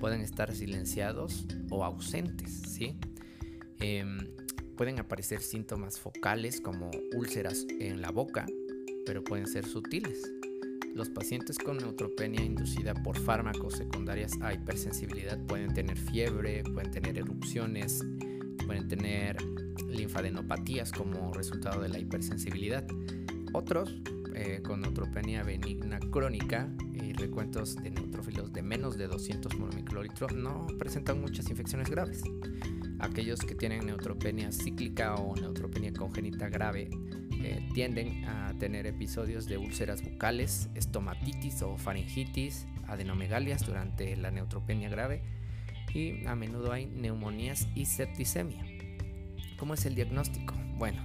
Pueden 0.00 0.20
estar 0.20 0.54
silenciados 0.54 1.46
o 1.70 1.84
ausentes. 1.84 2.52
¿sí? 2.68 2.96
Em, 3.80 4.18
pueden 4.76 4.98
aparecer 5.00 5.40
síntomas 5.42 5.98
focales 5.98 6.60
como 6.60 6.90
úlceras 7.16 7.66
en 7.80 8.00
la 8.00 8.10
boca, 8.10 8.46
pero 9.04 9.24
pueden 9.24 9.46
ser 9.46 9.66
sutiles. 9.66 10.30
Los 10.94 11.10
pacientes 11.10 11.58
con 11.58 11.76
neutropenia 11.76 12.42
inducida 12.42 12.94
por 12.94 13.18
fármacos 13.18 13.74
secundarias 13.74 14.32
a 14.40 14.54
hipersensibilidad 14.54 15.38
pueden 15.46 15.74
tener 15.74 15.98
fiebre, 15.98 16.62
pueden 16.62 16.90
tener 16.90 17.18
erupciones, 17.18 18.02
pueden 18.66 18.88
tener 18.88 19.36
linfadenopatías 19.88 20.92
como 20.92 21.32
resultado 21.32 21.80
de 21.80 21.88
la 21.88 21.98
hipersensibilidad. 21.98 22.84
Otros 23.52 24.02
eh, 24.34 24.60
con 24.62 24.82
neutropenia 24.82 25.42
benigna 25.42 25.98
crónica 25.98 26.68
y 26.92 27.12
recuentos 27.12 27.76
de 27.76 27.90
neutrófilos 27.90 28.52
de 28.52 28.62
menos 28.62 28.98
de 28.98 29.06
200 29.06 29.54
microlitros 29.74 30.34
no 30.34 30.66
presentan 30.78 31.20
muchas 31.20 31.48
infecciones 31.48 31.88
graves. 31.88 32.22
Aquellos 32.98 33.40
que 33.40 33.54
tienen 33.54 33.86
neutropenia 33.86 34.52
cíclica 34.52 35.14
o 35.14 35.34
neutropenia 35.36 35.92
congénita 35.92 36.48
grave 36.48 36.90
eh, 37.42 37.68
tienden 37.72 38.24
a 38.24 38.52
tener 38.58 38.86
episodios 38.86 39.46
de 39.46 39.58
úlceras 39.58 40.02
bucales, 40.02 40.68
estomatitis 40.74 41.62
o 41.62 41.76
faringitis, 41.78 42.66
adenomegalias 42.86 43.64
durante 43.64 44.16
la 44.16 44.30
neutropenia 44.30 44.88
grave 44.88 45.22
y 45.96 46.26
a 46.26 46.34
menudo 46.34 46.72
hay 46.72 46.86
neumonías 46.86 47.68
y 47.74 47.86
septicemia. 47.86 48.64
¿Cómo 49.58 49.74
es 49.74 49.86
el 49.86 49.94
diagnóstico? 49.94 50.54
Bueno, 50.76 51.00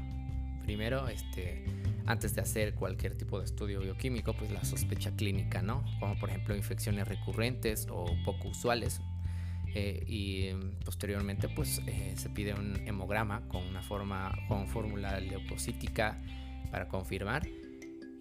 primero, 0.65 1.07
este, 1.07 1.63
antes 2.05 2.35
de 2.35 2.41
hacer 2.41 2.75
cualquier 2.75 3.15
tipo 3.15 3.39
de 3.39 3.45
estudio 3.45 3.79
bioquímico, 3.79 4.33
pues 4.33 4.51
la 4.51 4.63
sospecha 4.65 5.11
clínica, 5.11 5.61
¿no? 5.61 5.85
Como 5.99 6.19
por 6.19 6.29
ejemplo 6.29 6.55
infecciones 6.55 7.07
recurrentes 7.07 7.87
o 7.89 8.05
poco 8.25 8.49
usuales. 8.49 8.99
Eh, 9.73 10.03
y 10.05 10.49
posteriormente, 10.83 11.47
pues 11.47 11.81
eh, 11.87 12.13
se 12.17 12.29
pide 12.29 12.53
un 12.53 12.75
hemograma 12.85 13.47
con 13.47 13.65
una 13.65 13.81
forma, 13.81 14.37
con 14.49 14.67
fórmula 14.67 15.17
leucocítica 15.21 16.21
para 16.69 16.89
confirmar 16.89 17.47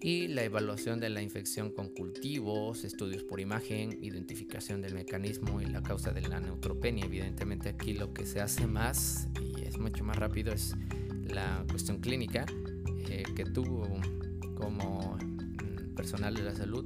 y 0.01 0.27
la 0.27 0.43
evaluación 0.43 0.99
de 0.99 1.09
la 1.09 1.21
infección 1.21 1.71
con 1.71 1.89
cultivos, 1.89 2.83
estudios 2.83 3.23
por 3.23 3.39
imagen, 3.39 4.03
identificación 4.03 4.81
del 4.81 4.95
mecanismo 4.95 5.61
y 5.61 5.65
la 5.65 5.83
causa 5.83 6.11
de 6.11 6.21
la 6.21 6.39
neutropenia. 6.39 7.05
Evidentemente 7.05 7.69
aquí 7.69 7.93
lo 7.93 8.11
que 8.11 8.25
se 8.25 8.41
hace 8.41 8.65
más 8.65 9.27
y 9.39 9.61
es 9.61 9.77
mucho 9.77 10.03
más 10.03 10.17
rápido 10.17 10.51
es 10.53 10.75
la 11.27 11.63
cuestión 11.69 11.99
clínica 11.99 12.45
eh, 13.09 13.23
que 13.35 13.45
tú 13.45 13.63
como 14.55 15.17
mm, 15.17 15.95
personal 15.95 16.33
de 16.33 16.43
la 16.43 16.55
salud 16.55 16.85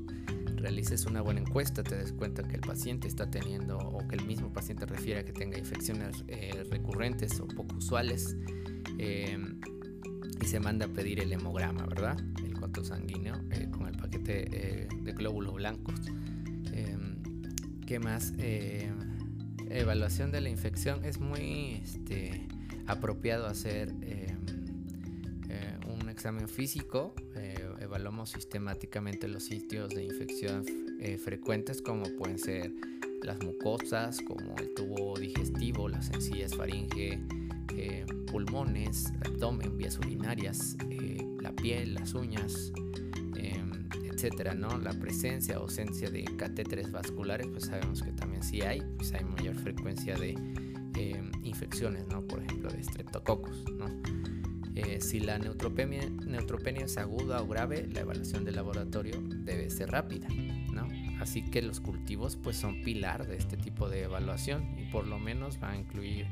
realices 0.57 1.05
una 1.05 1.21
buena 1.21 1.41
encuesta, 1.41 1.83
te 1.83 1.95
des 1.95 2.11
cuenta 2.11 2.43
que 2.43 2.55
el 2.55 2.61
paciente 2.61 3.07
está 3.07 3.29
teniendo 3.29 3.77
o 3.77 4.05
que 4.07 4.15
el 4.15 4.25
mismo 4.25 4.51
paciente 4.51 4.85
refiere 4.85 5.21
a 5.21 5.25
que 5.25 5.31
tenga 5.31 5.57
infecciones 5.57 6.23
eh, 6.27 6.65
recurrentes 6.69 7.39
o 7.39 7.47
poco 7.47 7.77
usuales 7.77 8.35
eh, 8.97 9.37
y 10.41 10.45
se 10.45 10.59
manda 10.59 10.87
a 10.87 10.89
pedir 10.89 11.19
el 11.21 11.31
hemograma, 11.31 11.85
¿verdad? 11.85 12.17
Sanguíneo 12.83 13.35
eh, 13.51 13.69
con 13.71 13.87
el 13.87 13.95
paquete 13.95 14.47
eh, 14.51 14.87
de 15.01 15.11
glóbulos 15.13 15.55
blancos. 15.55 15.95
Em, 16.73 17.21
¿Qué 17.85 17.99
más? 17.99 18.33
Eh, 18.39 18.91
evaluación 19.69 20.31
de 20.31 20.41
la 20.41 20.49
infección. 20.49 21.03
Es 21.05 21.19
muy 21.19 21.81
este, 21.83 22.47
apropiado 22.87 23.47
hacer 23.47 23.89
em, 24.01 24.35
un 25.87 26.09
examen 26.09 26.47
físico. 26.47 27.13
evaluamos 27.79 28.31
sistemáticamente 28.31 29.27
los 29.27 29.43
sitios 29.43 29.89
de 29.89 30.05
infección 30.05 30.65
frecuentes 31.23 31.81
como 31.81 32.05
pueden 32.17 32.39
ser 32.39 32.71
las 33.21 33.37
mucosas, 33.43 34.19
como 34.21 34.55
el 34.57 34.73
tubo 34.73 35.17
digestivo, 35.19 35.87
las 35.87 36.09
encías, 36.09 36.55
faringe, 36.55 37.19
pulmones, 38.31 39.13
abdomen, 39.25 39.77
vías 39.77 39.97
urinarias, 39.99 40.77
piel, 41.65 41.95
las 41.95 42.13
uñas, 42.13 42.71
em, 43.35 43.89
etcétera, 44.11 44.53
¿no? 44.53 44.77
La 44.77 44.93
presencia 44.93 45.57
o 45.57 45.63
ausencia 45.63 46.11
de 46.11 46.23
catéteres 46.37 46.91
vasculares, 46.91 47.47
pues 47.47 47.65
sabemos 47.65 48.03
que 48.03 48.11
también 48.11 48.43
sí 48.43 48.61
hay, 48.61 48.83
pues 48.97 49.13
hay 49.13 49.25
mayor 49.25 49.55
frecuencia 49.55 50.15
de 50.15 50.37
em, 50.95 51.31
infecciones, 51.43 52.05
¿no? 52.07 52.21
Por 52.21 52.43
ejemplo, 52.43 52.69
de 52.69 52.83
streptococos, 52.83 53.65
¿no? 53.71 53.87
Eh, 54.75 55.01
si 55.01 55.19
la 55.19 55.39
neutropenia, 55.39 56.07
neutropenia 56.07 56.85
es 56.85 56.97
aguda 56.97 57.41
o 57.41 57.47
grave, 57.47 57.87
la 57.91 58.01
evaluación 58.01 58.45
del 58.45 58.57
laboratorio 58.57 59.19
debe 59.19 59.71
ser 59.71 59.89
rápida, 59.89 60.27
¿no? 60.71 60.87
Así 61.19 61.49
que 61.49 61.63
los 61.63 61.79
cultivos 61.79 62.35
pues 62.35 62.57
son 62.57 62.83
pilar 62.83 63.25
de 63.25 63.37
este 63.37 63.57
tipo 63.57 63.89
de 63.89 64.03
evaluación 64.03 64.77
y 64.77 64.85
por 64.91 65.07
lo 65.07 65.17
menos 65.17 65.57
va 65.63 65.71
a 65.71 65.77
incluir 65.77 66.27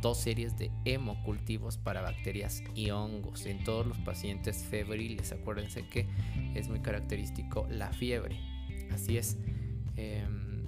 dos 0.00 0.18
series 0.18 0.56
de 0.56 0.70
hemocultivos 0.84 1.78
para 1.78 2.00
bacterias 2.00 2.62
y 2.74 2.90
hongos 2.90 3.46
en 3.46 3.64
todos 3.64 3.86
los 3.86 3.98
pacientes 3.98 4.64
febriles. 4.64 5.32
Acuérdense 5.32 5.88
que 5.88 6.06
es 6.54 6.68
muy 6.68 6.80
característico 6.80 7.66
la 7.70 7.92
fiebre. 7.92 8.38
Así 8.92 9.16
es. 9.16 9.36
Em, 9.96 10.64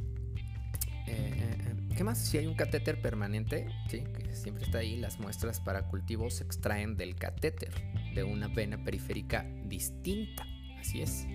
eh, 1.07 1.33
eh, 1.37 1.75
¿Qué 1.97 2.05
más? 2.05 2.19
Si 2.19 2.39
hay 2.39 2.47
un 2.47 2.55
catéter 2.55 3.01
permanente, 3.03 3.67
que 3.91 4.35
siempre 4.35 4.65
está 4.65 4.79
ahí, 4.79 4.97
las 4.97 5.19
muestras 5.19 5.61
para 5.61 5.89
cultivos 5.89 6.35
se 6.35 6.45
extraen 6.45 6.97
del 6.97 7.17
catéter, 7.17 7.73
de 8.15 8.23
una 8.23 8.47
vena 8.47 8.83
periférica 8.85 9.45
distinta. 9.65 10.47
Así 10.79 11.01
es. 11.01 11.27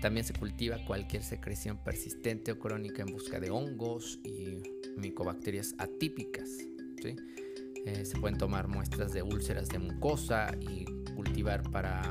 También 0.00 0.24
se 0.24 0.32
cultiva 0.32 0.78
cualquier 0.86 1.22
secreción 1.22 1.76
persistente 1.78 2.52
o 2.52 2.58
crónica 2.58 3.02
en 3.02 3.12
busca 3.12 3.38
de 3.38 3.50
hongos 3.50 4.18
y 4.24 4.62
micobacterias 4.96 5.74
atípicas. 5.78 6.48
Eh, 7.08 8.04
se 8.04 8.18
pueden 8.18 8.36
tomar 8.36 8.68
muestras 8.68 9.12
de 9.12 9.22
úlceras 9.22 9.68
de 9.68 9.78
mucosa 9.78 10.54
y 10.60 10.84
cultivar 11.14 11.62
para 11.70 12.02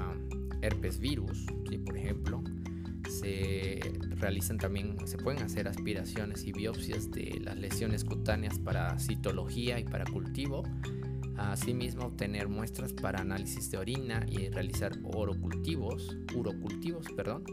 herpes 0.61 0.99
virus, 0.99 1.45
por 1.85 1.97
ejemplo. 1.97 2.43
Se 3.07 3.79
realizan 4.11 4.57
también, 4.57 4.97
se 5.05 5.17
pueden 5.17 5.41
hacer 5.41 5.67
aspiraciones 5.67 6.45
y 6.45 6.51
biopsias 6.51 7.09
de 7.11 7.39
las 7.41 7.57
lesiones 7.57 8.03
cutáneas 8.03 8.59
para 8.59 8.97
citología 8.99 9.79
y 9.79 9.83
para 9.83 10.05
cultivo. 10.05 10.63
Asimismo, 11.37 12.07
obtener 12.07 12.49
muestras 12.49 12.91
para 12.91 13.21
análisis 13.21 13.71
de 13.71 13.77
orina 13.77 14.25
y 14.29 14.49
realizar 14.49 14.91
orocultivos, 15.03 16.17
urocultivos, 16.35 17.07
perdón, 17.15 17.43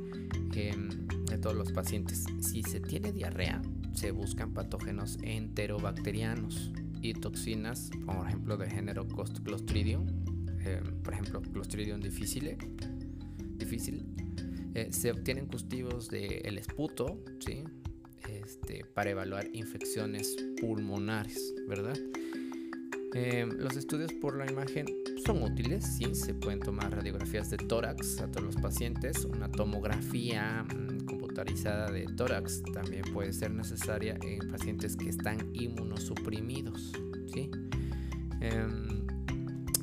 em, 0.55 1.07
de 1.27 1.39
todos 1.39 1.55
los 1.55 1.71
pacientes. 1.71 2.25
Si 2.41 2.63
se 2.65 2.81
tiene 2.81 3.13
diarrea, 3.13 3.63
se 3.93 4.11
buscan 4.11 4.53
patógenos 4.53 5.19
enterobacterianos 5.23 6.73
y 7.11 7.15
toxinas, 7.15 7.91
por 8.05 8.27
ejemplo, 8.27 8.57
de 8.57 8.69
género 8.69 9.07
Clostridium, 9.07 10.07
em, 10.65 11.03
por 11.03 11.15
ejemplo, 11.15 11.41
Clostridium 11.41 12.01
difficile, 12.01 12.59
difícil. 13.57 14.05
Eh, 14.75 14.89
se 14.91 15.11
obtienen 15.11 15.47
cultivos 15.47 16.09
del 16.09 16.59
esputo, 16.59 17.23
¿sí? 17.39 17.65
Este, 18.29 18.85
para 18.85 19.11
evaluar 19.11 19.49
infecciones 19.53 20.37
pulmonares, 20.61 21.55
¿verdad? 21.69 21.97
Em, 23.15 23.51
los 23.51 23.77
estudios 23.77 24.13
por 24.13 24.37
la 24.37 24.51
imagen 24.51 24.87
son 25.25 25.43
útiles, 25.43 25.85
sí, 25.97 26.15
se 26.15 26.35
pueden 26.35 26.61
tomar 26.61 26.95
radiografías 26.95 27.49
de 27.51 27.57
tórax 27.57 28.21
a 28.21 28.31
todos 28.31 28.45
los 28.45 28.57
pacientes, 28.57 29.25
una 29.25 29.51
tomografía 29.51 30.67
de 31.45 32.07
tórax 32.17 32.63
también 32.73 33.05
puede 33.13 33.33
ser 33.33 33.51
necesaria 33.51 34.19
en 34.23 34.49
pacientes 34.51 34.97
que 34.97 35.09
están 35.09 35.39
inmunosuprimidos, 35.55 36.93
¿sí? 37.33 37.51
Em, 38.41 39.07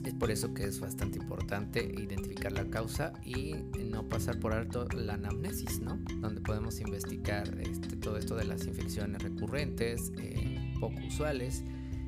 es 0.03 0.13
por 0.15 0.31
eso 0.31 0.53
que 0.53 0.63
es 0.63 0.79
bastante 0.79 1.19
importante 1.19 1.83
identificar 1.83 2.51
la 2.51 2.65
causa 2.65 3.13
y 3.23 3.53
no 3.85 4.09
pasar 4.09 4.39
por 4.39 4.53
alto 4.53 4.87
la 4.89 5.13
anamnesis, 5.13 5.79
¿no? 5.79 5.99
Donde 6.19 6.41
podemos 6.41 6.79
investigar 6.79 7.57
este, 7.61 7.95
todo 7.97 8.17
esto 8.17 8.35
de 8.35 8.45
las 8.45 8.65
infecciones 8.65 9.21
recurrentes, 9.21 10.11
eh, 10.17 10.73
poco 10.79 10.99
usuales 11.07 11.63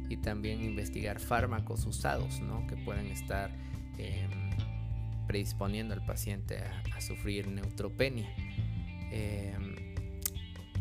y 0.10 0.18
también 0.18 0.64
investigar 0.64 1.20
fármacos 1.20 1.86
usados 1.86 2.42
¿no? 2.42 2.66
que 2.68 2.76
pueden 2.78 3.08
estar 3.08 3.52
em, 3.98 4.30
predisponiendo 5.28 5.94
al 5.94 6.06
paciente 6.06 6.60
a, 6.60 7.02
sufrir 7.02 7.48
neutropenia. 7.48 8.28
Em, 9.12 9.76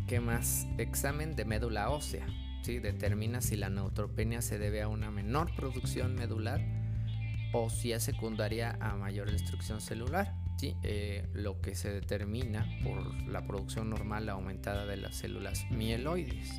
¿Qué 0.07 0.21
más? 0.21 0.67
Examen 0.77 1.35
de 1.35 1.45
médula 1.47 1.89
ósea. 1.89 2.27
¿sí? 2.63 2.79
Determina 2.79 3.41
si 3.41 3.57
la 3.57 3.71
neutropenia 3.71 4.43
se 4.43 4.59
debe 4.59 4.83
a 4.83 4.89
una 4.89 5.11
menor 5.11 5.55
producción 5.57 6.15
medular 6.15 6.61
o 7.53 7.71
si 7.71 7.93
es 7.93 8.03
secundaria 8.03 8.77
a 8.81 8.97
mayor 8.97 9.31
destrucción 9.31 9.81
celular. 9.81 10.35
¿sí? 10.59 10.77
Eh, 10.83 11.27
lo 11.33 11.61
que 11.61 11.75
se 11.75 11.91
determina 11.91 12.69
por 12.83 13.15
la 13.29 13.47
producción 13.47 13.89
normal 13.89 14.29
aumentada 14.29 14.85
de 14.85 14.99
las 14.99 15.17
células 15.17 15.65
mieloides. 15.71 16.51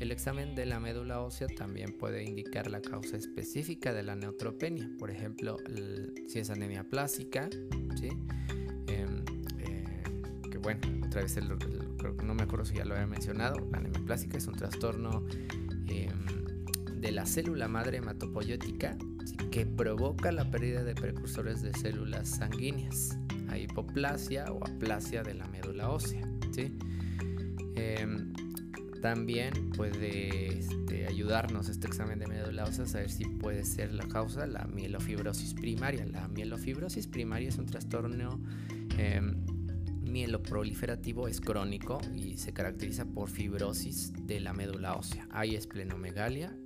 El 0.00 0.12
examen 0.12 0.54
de 0.54 0.64
la 0.64 0.80
médula 0.80 1.20
ósea 1.20 1.48
también 1.48 1.92
puede 1.98 2.24
indicar 2.24 2.70
la 2.70 2.80
causa 2.80 3.16
específica 3.16 3.92
de 3.92 4.04
la 4.04 4.14
neutropenia, 4.14 4.88
por 4.98 5.10
ejemplo, 5.10 5.56
si 6.28 6.38
es 6.38 6.50
anemia 6.50 6.84
plástica, 6.84 7.50
¿sí? 7.96 8.10
Em, 10.70 10.80
bueno, 10.80 11.06
otra 11.06 11.22
vez 11.22 11.36
no 12.24 12.34
me 12.34 12.42
acuerdo 12.42 12.64
si 12.64 12.76
ya 12.76 12.84
lo 12.84 12.94
había 12.94 13.06
mencionado, 13.06 13.66
la 13.70 13.78
anemia 13.78 14.00
plástica 14.04 14.36
es 14.36 14.46
un 14.46 14.54
trastorno 14.54 15.24
em, 15.86 17.00
de 17.00 17.12
la 17.12 17.26
célula 17.26 17.68
madre 17.68 17.98
hematopoyética 17.98 18.96
que 19.50 19.64
provoca 19.66 20.32
la 20.32 20.50
pérdida 20.50 20.84
de 20.84 20.94
precursores 20.94 21.62
de 21.62 21.72
células 21.74 22.28
sanguíneas, 22.28 23.18
a 23.48 23.58
hipoplasia 23.58 24.46
o 24.52 24.64
aplasia 24.64 25.22
de 25.22 25.34
la 25.34 25.46
médula 25.46 25.90
ósea. 25.90 26.28
Em, 27.76 28.32
también 29.00 29.70
puede 29.70 30.58
este, 30.58 31.06
ayudarnos 31.06 31.68
este 31.68 31.86
examen 31.86 32.18
de 32.18 32.26
médula 32.26 32.64
ósea 32.64 32.84
a 32.84 32.88
saber 32.88 33.10
si 33.10 33.24
puede 33.24 33.64
ser 33.64 33.94
la 33.94 34.08
causa 34.08 34.46
la 34.46 34.66
mielofibrosis 34.66 35.54
primaria. 35.54 36.04
La 36.06 36.26
mielofibrosis 36.28 37.06
primaria 37.06 37.48
es 37.48 37.58
un 37.58 37.66
trastorno 37.66 38.40
em, 40.08 40.12
mieloproliferativo, 40.12 41.28
es 41.28 41.40
crónico 41.40 42.00
y 42.14 42.38
se 42.38 42.52
caracteriza 42.52 43.04
por 43.04 43.28
fibrosis 43.28 44.12
de 44.26 44.40
la 44.40 44.52
médula 44.52 44.94
ósea. 44.94 45.28
Hay 45.30 45.54
esplenomegalia, 45.54 46.56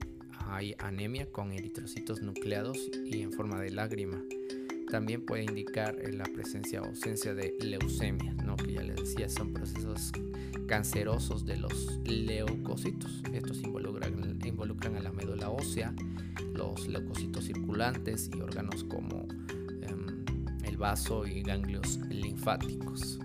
hay 0.47 0.75
anemia 0.79 1.31
con 1.31 1.53
eritrocitos 1.53 2.23
nucleados 2.23 2.79
y 3.05 3.23
en 3.23 3.33
forma 3.33 3.61
de 3.61 3.71
lágrima. 3.71 4.23
También 4.91 5.25
puede 5.25 5.45
indicar 5.45 5.97
la 6.13 6.25
presencia 6.25 6.83
o 6.83 6.87
ausencia 6.87 7.35
de 7.35 7.55
leucemia, 7.61 8.37
que 8.63 8.73
ya 8.75 8.83
les 8.83 8.97
decía, 8.97 9.29
son 9.29 9.53
procesos 9.53 10.13
cancerosos 10.67 11.47
de 11.47 11.57
los 11.57 11.99
leucocitos. 12.05 13.23
Estos 13.33 13.63
involucran, 13.63 14.39
involucran 14.45 14.97
a 14.97 15.01
la 15.01 15.13
médula 15.13 15.49
ósea, 15.49 15.95
los 16.53 16.87
leucocitos 16.87 17.45
circulantes 17.45 18.31
y 18.35 18.41
órganos 18.41 18.85
como 18.85 19.27
em, 19.83 20.25
el 20.65 20.77
vaso 20.77 21.27
y 21.27 21.43
ganglios 21.43 21.99
linfáticos. 22.11 23.19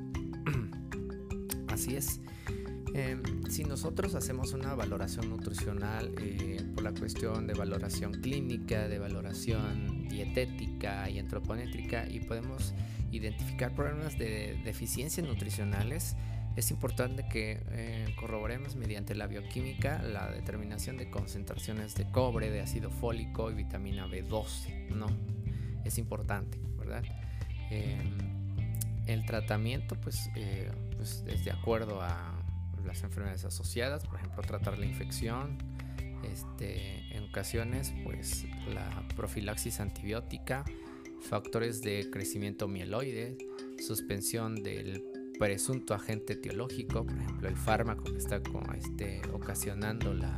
Así 1.77 1.95
es. 1.95 2.19
Em, 2.95 3.21
si 3.51 3.63
nosotros 3.63 4.15
hacemos 4.15 4.53
una 4.53 4.73
valoración 4.73 5.29
nutricional 5.29 6.11
eh, 6.19 6.59
por 6.73 6.83
la 6.83 6.91
cuestión 6.91 7.45
de 7.45 7.53
valoración 7.53 8.13
clínica, 8.13 8.87
de 8.87 8.97
valoración 8.97 10.09
dietética 10.09 11.07
y 11.07 11.19
antropométrica 11.19 12.09
y 12.09 12.21
podemos 12.21 12.73
identificar 13.11 13.75
problemas 13.75 14.17
de 14.17 14.59
deficiencias 14.65 15.27
nutricionales, 15.27 16.15
es 16.55 16.71
importante 16.71 17.27
que 17.29 17.61
eh, 17.69 18.07
corroboremos 18.19 18.75
mediante 18.75 19.13
la 19.13 19.27
bioquímica 19.27 20.01
la 20.01 20.31
determinación 20.31 20.97
de 20.97 21.11
concentraciones 21.11 21.93
de 21.93 22.09
cobre, 22.09 22.49
de 22.49 22.61
ácido 22.61 22.89
fólico 22.89 23.51
y 23.51 23.53
vitamina 23.53 24.07
B12, 24.07 24.95
¿no? 24.95 25.05
Es 25.85 25.99
importante, 25.99 26.57
¿verdad? 26.75 27.03
Em, 27.69 28.17
el 29.05 29.27
tratamiento, 29.27 29.95
pues, 30.01 30.31
eh, 30.35 30.71
pues, 30.97 31.23
es 31.27 31.45
de 31.45 31.51
acuerdo 31.51 32.01
a 32.01 32.43
las 32.85 33.03
enfermedades 33.03 33.45
asociadas, 33.45 34.05
por 34.05 34.17
ejemplo, 34.17 34.43
tratar 34.43 34.77
la 34.77 34.85
infección, 34.85 35.57
este, 36.23 37.15
en 37.15 37.23
ocasiones, 37.23 37.93
pues, 38.03 38.45
la 38.73 39.07
profilaxis 39.15 39.79
antibiótica, 39.79 40.65
factores 41.21 41.81
de 41.81 42.09
crecimiento 42.11 42.67
mieloide, 42.67 43.37
suspensión 43.79 44.55
del 44.55 45.03
presunto 45.37 45.93
agente 45.93 46.33
etiológico, 46.33 47.05
por 47.05 47.17
ejemplo 47.17 47.47
el 47.47 47.57
fármaco 47.57 48.03
que 48.05 48.17
está 48.17 48.41
este, 48.75 49.21
ocasionando 49.31 50.13
la 50.13 50.37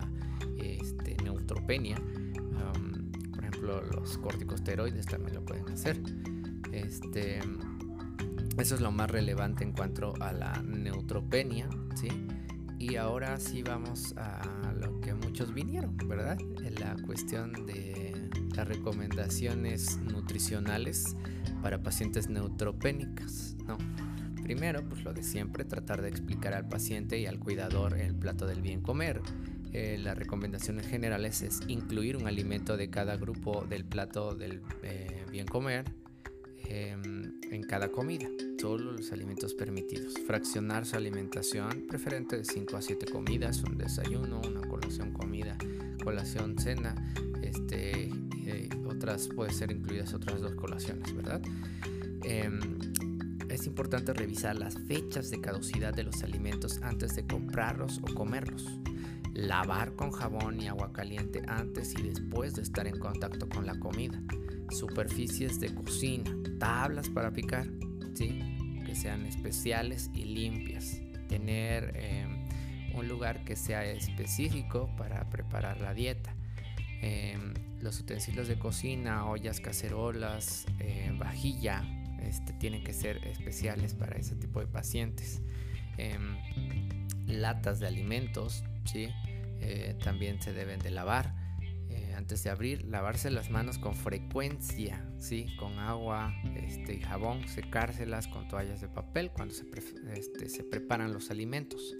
este, 0.57 1.15
neutropenia, 1.23 1.97
por 3.33 3.43
ejemplo 3.43 3.81
los 3.81 4.17
corticosteroides 4.17 5.05
también 5.05 5.35
lo 5.35 5.45
pueden 5.45 5.69
hacer. 5.69 5.97
Este, 6.71 7.39
eso 8.61 8.75
es 8.75 8.81
lo 8.81 8.91
más 8.91 9.09
relevante 9.09 9.63
en 9.63 9.73
cuanto 9.73 10.13
a 10.21 10.33
la 10.33 10.61
neutropenia, 10.63 11.69
¿sí? 11.95 12.09
Y 12.77 12.95
ahora 12.95 13.37
sí 13.39 13.61
vamos 13.61 14.13
a 14.17 14.73
lo 14.79 15.01
que 15.01 15.13
muchos 15.13 15.53
vinieron, 15.53 15.97
¿verdad? 15.97 16.37
La 16.79 16.95
cuestión 17.05 17.65
de 17.65 18.29
las 18.55 18.67
recomendaciones 18.67 19.97
nutricionales 19.97 21.15
para 21.61 21.81
pacientes 21.81 22.29
neutropénicas, 22.29 23.55
¿no? 23.67 23.77
Primero, 24.43 24.83
pues 24.87 25.03
lo 25.03 25.13
de 25.13 25.21
siempre, 25.21 25.63
tratar 25.63 26.01
de 26.01 26.09
explicar 26.09 26.53
al 26.53 26.67
paciente 26.67 27.19
y 27.19 27.27
al 27.27 27.39
cuidador 27.39 27.97
el 27.97 28.15
plato 28.15 28.47
del 28.47 28.61
bien 28.61 28.81
comer. 28.81 29.21
Eh, 29.73 29.97
las 29.99 30.17
recomendaciones 30.17 30.87
generales 30.87 31.43
es 31.43 31.59
incluir 31.67 32.17
un 32.17 32.25
alimento 32.25 32.75
de 32.75 32.89
cada 32.89 33.15
grupo 33.15 33.65
del 33.69 33.85
plato 33.85 34.33
del 34.33 34.63
eh, 34.81 35.25
bien 35.29 35.45
comer 35.45 35.85
em, 36.67 37.39
en 37.51 37.61
cada 37.61 37.89
comida, 37.89 38.27
solo 38.59 38.91
los 38.91 39.11
alimentos 39.13 39.53
permitidos. 39.53 40.15
Fraccionar 40.27 40.85
su 40.85 40.97
alimentación, 40.97 41.85
preferente 41.87 42.37
de 42.37 42.43
5 42.43 42.75
a 42.75 42.81
7 42.81 43.05
comidas, 43.05 43.63
un 43.63 43.77
desayuno, 43.77 44.41
una 44.45 44.61
colación, 44.67 45.13
comida, 45.13 45.57
colación, 46.03 46.57
cena, 46.57 46.93
este, 47.41 48.11
eh, 48.45 48.69
otras 48.85 49.29
puede 49.29 49.53
ser 49.53 49.71
incluidas 49.71 50.13
otras 50.13 50.41
dos 50.41 50.55
colaciones, 50.55 51.15
¿verdad? 51.15 51.41
Em, 52.23 52.59
es 53.49 53.65
importante 53.65 54.13
revisar 54.13 54.57
las 54.57 54.77
fechas 54.77 55.29
de 55.29 55.39
caducidad 55.39 55.93
de 55.93 56.03
los 56.03 56.21
alimentos 56.23 56.79
antes 56.81 57.15
de 57.15 57.25
comprarlos 57.25 57.99
o 57.99 58.13
comerlos. 58.13 58.67
Lavar 59.33 59.93
con 59.93 60.11
jabón 60.11 60.59
y 60.59 60.67
agua 60.67 60.91
caliente 60.91 61.41
antes 61.47 61.97
y 61.97 62.01
después 62.01 62.55
de 62.55 62.63
estar 62.63 62.87
en 62.87 62.99
contacto 62.99 63.47
con 63.47 63.65
la 63.65 63.79
comida. 63.79 64.21
Superficies 64.69 65.59
de 65.61 65.73
cocina, 65.73 66.35
tablas 66.59 67.09
para 67.09 67.31
picar, 67.31 67.67
que 68.13 68.95
sean 68.95 69.25
especiales 69.25 70.09
y 70.13 70.25
limpias. 70.25 70.99
Tener 71.27 71.93
em, 71.95 72.47
un 72.95 73.07
lugar 73.07 73.43
que 73.43 73.55
sea 73.55 73.85
específico 73.85 74.89
para 74.97 75.29
preparar 75.29 75.79
la 75.79 75.93
dieta. 75.93 76.33
Em, 77.01 77.53
los 77.81 77.99
utensilios 77.99 78.47
de 78.47 78.59
cocina, 78.59 79.25
ollas, 79.25 79.61
cacerolas, 79.61 80.65
eh, 80.79 81.11
vajilla, 81.17 81.83
este, 82.21 82.53
tienen 82.53 82.83
que 82.83 82.93
ser 82.93 83.25
especiales 83.25 83.93
para 83.93 84.17
ese 84.17 84.35
tipo 84.35 84.59
de 84.59 84.67
pacientes. 84.67 85.41
Em, 85.97 86.37
latas 87.27 87.79
de 87.79 87.87
alimentos, 87.87 88.63
¿sí? 88.85 89.09
Eh, 89.61 89.95
también 90.03 90.41
se 90.41 90.53
deben 90.53 90.79
de 90.79 90.91
lavar. 90.91 91.38
Antes 92.19 92.43
de 92.43 92.49
abrir, 92.49 92.83
lavarse 92.83 93.31
las 93.31 93.49
manos 93.49 93.77
con 93.77 93.95
frecuencia, 93.95 95.09
¿sí? 95.19 95.45
con 95.57 95.79
agua 95.79 96.33
este, 96.53 96.95
y 96.95 96.99
jabón, 96.99 97.47
secárselas 97.47 98.27
con 98.27 98.45
toallas 98.49 98.81
de 98.81 98.89
papel 98.89 99.31
cuando 99.31 99.53
se, 99.53 99.63
este, 100.13 100.49
se 100.49 100.65
preparan 100.65 101.13
los 101.13 101.31
alimentos. 101.31 101.95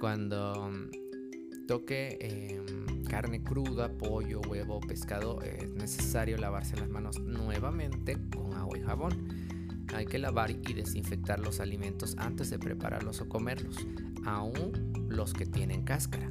Cuando 0.00 0.68
mm, 0.68 1.66
toque 1.68 2.18
em, 2.20 3.04
carne 3.04 3.44
cruda, 3.44 3.88
pollo, 3.88 4.40
huevo, 4.40 4.80
pescado, 4.80 5.40
es 5.42 5.70
necesario 5.70 6.38
lavarse 6.38 6.76
las 6.76 6.88
manos 6.88 7.20
nuevamente 7.20 8.18
con 8.34 8.52
agua 8.52 8.76
y 8.76 8.82
jabón. 8.82 9.86
Hay 9.94 10.06
que 10.06 10.18
lavar 10.18 10.50
y 10.50 10.72
desinfectar 10.72 11.38
los 11.38 11.60
alimentos 11.60 12.16
antes 12.18 12.50
de 12.50 12.58
prepararlos 12.58 13.20
o 13.20 13.28
comerlos, 13.28 13.76
aún 14.24 15.06
los 15.08 15.32
que 15.34 15.46
tienen 15.46 15.84
cáscara. 15.84 16.28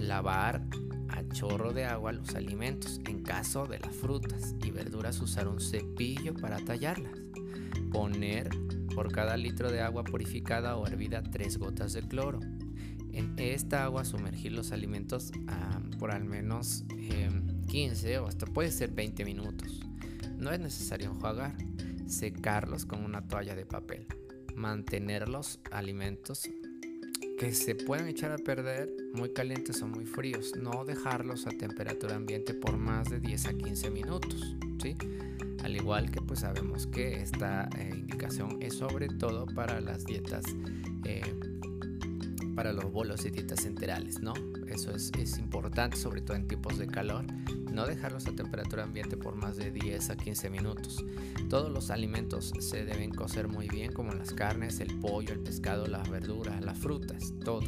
Lavar 0.00 0.64
a 1.10 1.26
chorro 1.28 1.72
de 1.72 1.84
agua 1.84 2.12
los 2.12 2.34
alimentos. 2.34 3.00
En 3.06 3.22
caso 3.22 3.66
de 3.66 3.78
las 3.78 3.94
frutas 3.94 4.54
y 4.64 4.70
verduras, 4.70 5.20
usar 5.20 5.48
un 5.48 5.60
cepillo 5.60 6.34
para 6.34 6.58
tallarlas. 6.58 7.18
Poner 7.92 8.50
por 8.94 9.12
cada 9.12 9.36
litro 9.36 9.70
de 9.70 9.80
agua 9.80 10.04
purificada 10.04 10.76
o 10.76 10.86
hervida 10.86 11.22
tres 11.22 11.58
gotas 11.58 11.92
de 11.92 12.02
cloro. 12.02 12.40
En 13.12 13.34
esta 13.38 13.84
agua 13.84 14.04
sumergir 14.04 14.52
los 14.52 14.72
alimentos 14.72 15.32
ah, 15.48 15.80
por 15.98 16.10
al 16.12 16.24
menos 16.24 16.84
15 17.68 18.14
em, 18.14 18.22
o 18.22 18.26
hasta 18.26 18.46
puede 18.46 18.70
ser 18.70 18.92
20 18.92 19.24
minutos. 19.24 19.80
No 20.36 20.52
es 20.52 20.60
necesario 20.60 21.10
enjuagar 21.10 21.54
secarlos 22.06 22.86
con 22.86 23.04
una 23.04 23.26
toalla 23.26 23.54
de 23.54 23.66
papel, 23.66 24.06
mantener 24.54 25.28
los 25.28 25.60
alimentos 25.70 26.48
que 27.38 27.52
se 27.52 27.74
pueden 27.74 28.06
echar 28.06 28.32
a 28.32 28.38
perder 28.38 28.94
muy 29.14 29.30
calientes 29.30 29.80
o 29.82 29.86
muy 29.86 30.04
fríos, 30.04 30.54
no 30.56 30.84
dejarlos 30.84 31.46
a 31.46 31.50
temperatura 31.50 32.16
ambiente 32.16 32.54
por 32.54 32.76
más 32.76 33.08
de 33.08 33.20
10 33.20 33.46
a 33.46 33.54
15 33.54 33.90
minutos, 33.90 34.56
¿sí? 34.82 34.96
Al 35.64 35.76
igual 35.76 36.10
que 36.10 36.20
pues 36.20 36.40
sabemos 36.40 36.86
que 36.86 37.22
esta 37.22 37.68
eh, 37.78 37.90
indicación 37.94 38.58
es 38.60 38.74
sobre 38.74 39.08
todo 39.08 39.46
para 39.46 39.80
las 39.80 40.04
dietas, 40.04 40.44
eh, 41.04 41.22
para 42.60 42.74
los 42.74 42.92
bolos 42.92 43.24
y 43.24 43.30
dietas 43.30 43.64
enterales, 43.64 44.20
¿no? 44.20 44.34
Eso 44.68 44.94
es, 44.94 45.10
es 45.18 45.38
importante, 45.38 45.96
sobre 45.96 46.20
todo 46.20 46.36
en 46.36 46.46
tiempos 46.46 46.76
de 46.76 46.86
calor, 46.86 47.24
no 47.72 47.86
dejarlos 47.86 48.26
a 48.26 48.32
temperatura 48.32 48.82
ambiente 48.82 49.16
por 49.16 49.34
más 49.34 49.56
de 49.56 49.70
10 49.70 50.10
a 50.10 50.16
15 50.18 50.50
minutos. 50.50 51.02
Todos 51.48 51.72
los 51.72 51.90
alimentos 51.90 52.52
se 52.58 52.84
deben 52.84 53.14
cocer 53.14 53.48
muy 53.48 53.66
bien, 53.66 53.94
como 53.94 54.12
las 54.12 54.34
carnes, 54.34 54.78
el 54.80 55.00
pollo, 55.00 55.32
el 55.32 55.40
pescado, 55.40 55.86
las 55.86 56.10
verduras, 56.10 56.60
las 56.60 56.76
frutas, 56.76 57.32
todo. 57.42 57.64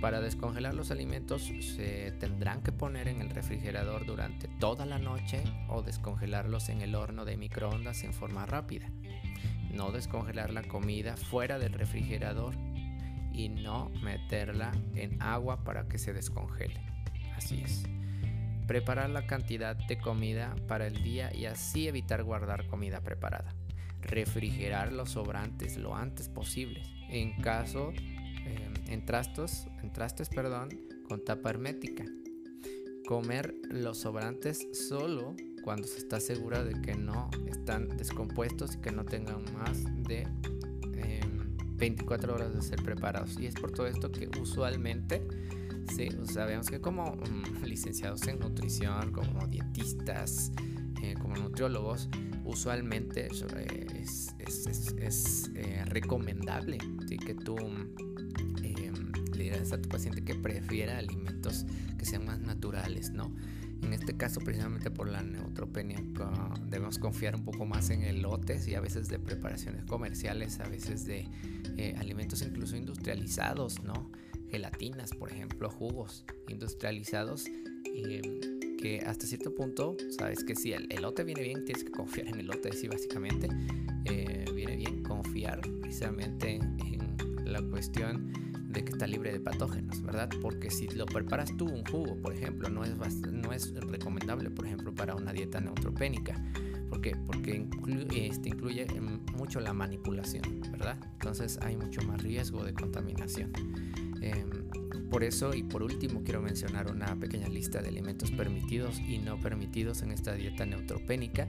Para 0.00 0.20
descongelar 0.20 0.74
los 0.74 0.92
alimentos 0.92 1.50
se 1.74 2.12
tendrán 2.20 2.62
que 2.62 2.70
poner 2.70 3.08
en 3.08 3.20
el 3.20 3.30
refrigerador 3.30 4.06
durante 4.06 4.46
toda 4.60 4.86
la 4.86 5.00
noche 5.00 5.42
o 5.68 5.82
descongelarlos 5.82 6.68
en 6.68 6.82
el 6.82 6.94
horno 6.94 7.24
de 7.24 7.36
microondas 7.36 8.04
en 8.04 8.14
forma 8.14 8.46
rápida. 8.46 8.92
No 9.72 9.90
descongelar 9.90 10.52
la 10.52 10.62
comida 10.62 11.16
fuera 11.16 11.58
del 11.58 11.72
refrigerador 11.72 12.54
y 13.34 13.48
no 13.48 13.90
meterla 14.02 14.72
en 14.94 15.20
agua 15.20 15.64
para 15.64 15.88
que 15.88 15.98
se 15.98 16.12
descongele. 16.12 16.80
Así 17.36 17.60
es 17.60 17.84
preparar 18.66 19.10
la 19.10 19.26
cantidad 19.26 19.76
de 19.76 19.98
comida 19.98 20.54
para 20.66 20.86
el 20.86 21.02
día 21.02 21.34
y 21.34 21.46
así 21.46 21.88
evitar 21.88 22.22
guardar 22.22 22.66
comida 22.66 23.00
preparada. 23.00 23.54
Refrigerar 24.00 24.92
los 24.92 25.10
sobrantes 25.10 25.76
lo 25.76 25.94
antes 25.94 26.28
posible. 26.28 26.82
En 27.08 27.40
caso, 27.40 27.92
eh, 27.92 28.70
en, 28.88 29.04
trastos, 29.04 29.66
en 29.82 29.92
trastes, 29.92 30.28
perdón, 30.28 30.68
con 31.08 31.24
tapa 31.24 31.50
hermética. 31.50 32.04
Comer 33.06 33.54
los 33.70 33.98
sobrantes 33.98 34.66
solo 34.88 35.34
cuando 35.62 35.86
se 35.86 35.98
está 35.98 36.20
segura 36.20 36.64
de 36.64 36.80
que 36.80 36.94
no 36.94 37.30
están 37.46 37.88
descompuestos 37.96 38.76
y 38.76 38.80
que 38.80 38.92
no 38.92 39.04
tengan 39.04 39.44
más 39.54 39.84
de 40.04 40.26
24 41.84 42.28
em, 42.28 42.34
horas 42.34 42.54
de 42.54 42.62
ser 42.62 42.82
preparados. 42.82 43.38
Y 43.38 43.46
es 43.46 43.54
por 43.54 43.70
todo 43.70 43.86
esto 43.86 44.10
que 44.10 44.28
usualmente 44.40 45.22
sabemos 46.26 46.68
que 46.68 46.80
como 46.80 47.14
mm, 47.14 47.64
licenciados 47.64 48.26
en 48.26 48.38
nutrición, 48.38 49.12
como 49.12 49.46
dietistas, 49.46 50.52
eh, 51.02 51.14
como 51.20 51.36
nutriólogos, 51.36 52.08
usualmente 52.44 53.28
eh, 53.56 53.94
es, 53.94 55.50
eh, 55.54 55.84
recomendable 55.86 56.78
que 57.24 57.34
tú 57.34 57.56
em, 57.58 59.12
le 59.34 59.44
digas 59.44 59.72
a 59.72 59.80
tu 59.80 59.88
paciente 59.88 60.24
que 60.24 60.34
prefiera 60.34 60.98
alimentos 60.98 61.64
que 61.96 62.04
sean 62.04 62.24
más 62.24 62.40
naturales, 62.40 63.12
¿no? 63.12 63.32
En 63.84 63.92
este 63.92 64.16
caso, 64.16 64.40
precisamente 64.40 64.90
por 64.90 65.08
la 65.08 65.22
neutropenia, 65.22 66.02
debemos 66.66 66.98
confiar 66.98 67.36
un 67.36 67.44
poco 67.44 67.66
más 67.66 67.90
en 67.90 68.02
elotes 68.02 68.66
y 68.66 68.74
a 68.74 68.80
veces 68.80 69.08
de 69.08 69.18
preparaciones 69.18 69.84
comerciales, 69.84 70.58
a 70.60 70.68
veces 70.68 71.04
de 71.04 71.28
alimentos 71.98 72.42
incluso 72.42 72.76
industrializados, 72.76 73.82
¿no? 73.82 74.10
gelatinas, 74.54 75.10
por 75.10 75.32
ejemplo, 75.32 75.68
jugos 75.68 76.24
industrializados. 76.48 77.44
que 77.44 79.02
hasta 79.06 79.26
cierto 79.26 79.54
punto, 79.54 79.96
sabes 80.10 80.44
que 80.44 80.54
si 80.54 80.72
el 80.72 80.86
elote 80.92 81.24
viene 81.24 81.42
bien, 81.42 81.64
tienes 81.64 81.84
que 81.84 81.90
confiar 81.90 82.28
en 82.28 82.34
el 82.34 82.40
elote, 82.40 82.70
sí, 82.72 82.86
básicamente. 82.86 83.48
Eh, 84.04 84.44
viene 84.54 84.76
bien 84.76 85.02
confiar 85.02 85.60
precisamente 85.80 86.56
en 86.56 87.16
la 87.46 87.62
cuestión 87.62 88.30
de 88.74 88.84
que 88.84 88.92
está 88.92 89.06
libre 89.06 89.32
de 89.32 89.40
patógenos, 89.40 90.02
¿verdad? 90.02 90.28
Porque 90.42 90.70
si 90.70 90.88
lo 90.88 91.06
preparas 91.06 91.56
tú 91.56 91.66
un 91.66 91.84
jugo, 91.84 92.16
por 92.16 92.34
ejemplo, 92.34 92.68
no 92.68 92.84
es, 92.84 92.96
no 93.20 93.52
es 93.52 93.72
recomendable, 93.74 94.50
por 94.50 94.66
ejemplo, 94.66 94.92
para 94.92 95.14
una 95.14 95.32
dieta 95.32 95.60
neutropénica. 95.60 96.42
¿Por 96.90 97.00
qué? 97.00 97.16
Porque 97.26 97.66
este, 98.14 98.50
incluye 98.50 98.86
mucho 99.36 99.60
la 99.60 99.72
manipulación, 99.72 100.60
¿verdad? 100.72 100.98
Entonces 101.14 101.58
hay 101.62 101.76
mucho 101.76 102.02
más 102.02 102.22
riesgo 102.22 102.64
de 102.64 102.74
contaminación. 102.74 103.52
Em, 104.20 105.08
por 105.08 105.22
eso 105.22 105.54
y 105.54 105.62
por 105.62 105.82
último 105.82 106.22
quiero 106.24 106.42
mencionar 106.42 106.90
una 106.90 107.14
pequeña 107.16 107.48
lista 107.48 107.80
de 107.80 107.88
alimentos 107.88 108.30
permitidos 108.32 108.98
y 108.98 109.18
no 109.18 109.38
permitidos 109.40 110.02
en 110.02 110.12
esta 110.12 110.34
dieta 110.34 110.66
neutropénica. 110.66 111.48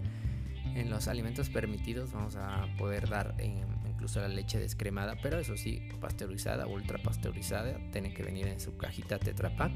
En 0.76 0.90
los 0.90 1.08
alimentos 1.08 1.50
permitidos 1.50 2.12
vamos 2.12 2.36
a 2.36 2.68
poder 2.78 3.10
dar 3.10 3.36
em, 3.40 3.75
incluso 4.06 4.22
la 4.22 4.28
leche 4.28 4.60
descremada, 4.60 5.16
pero 5.20 5.40
eso 5.40 5.58
sí, 5.58 5.82
pasteurizada, 6.00 6.68
ultra 6.68 7.00
pasteurizada, 7.00 7.76
tiene 7.92 8.14
que 8.14 8.22
venir 8.22 8.46
en 8.48 8.60
su 8.60 8.78
cajita 8.78 9.18
Tetra 9.18 9.56
Pak, 9.56 9.72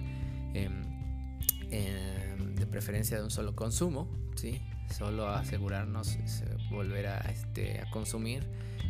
em, 0.53 0.83
de 2.53 2.67
preferencia 2.67 3.17
de 3.17 3.23
un 3.23 3.31
solo 3.31 3.55
consumo, 3.55 4.07
¿sí? 4.35 4.61
solo 4.95 5.29
asegurarnos 5.29 6.19
volver 6.69 7.07
a, 7.07 7.17
este, 7.31 7.81
a 7.81 7.89
consumir, 7.89 8.43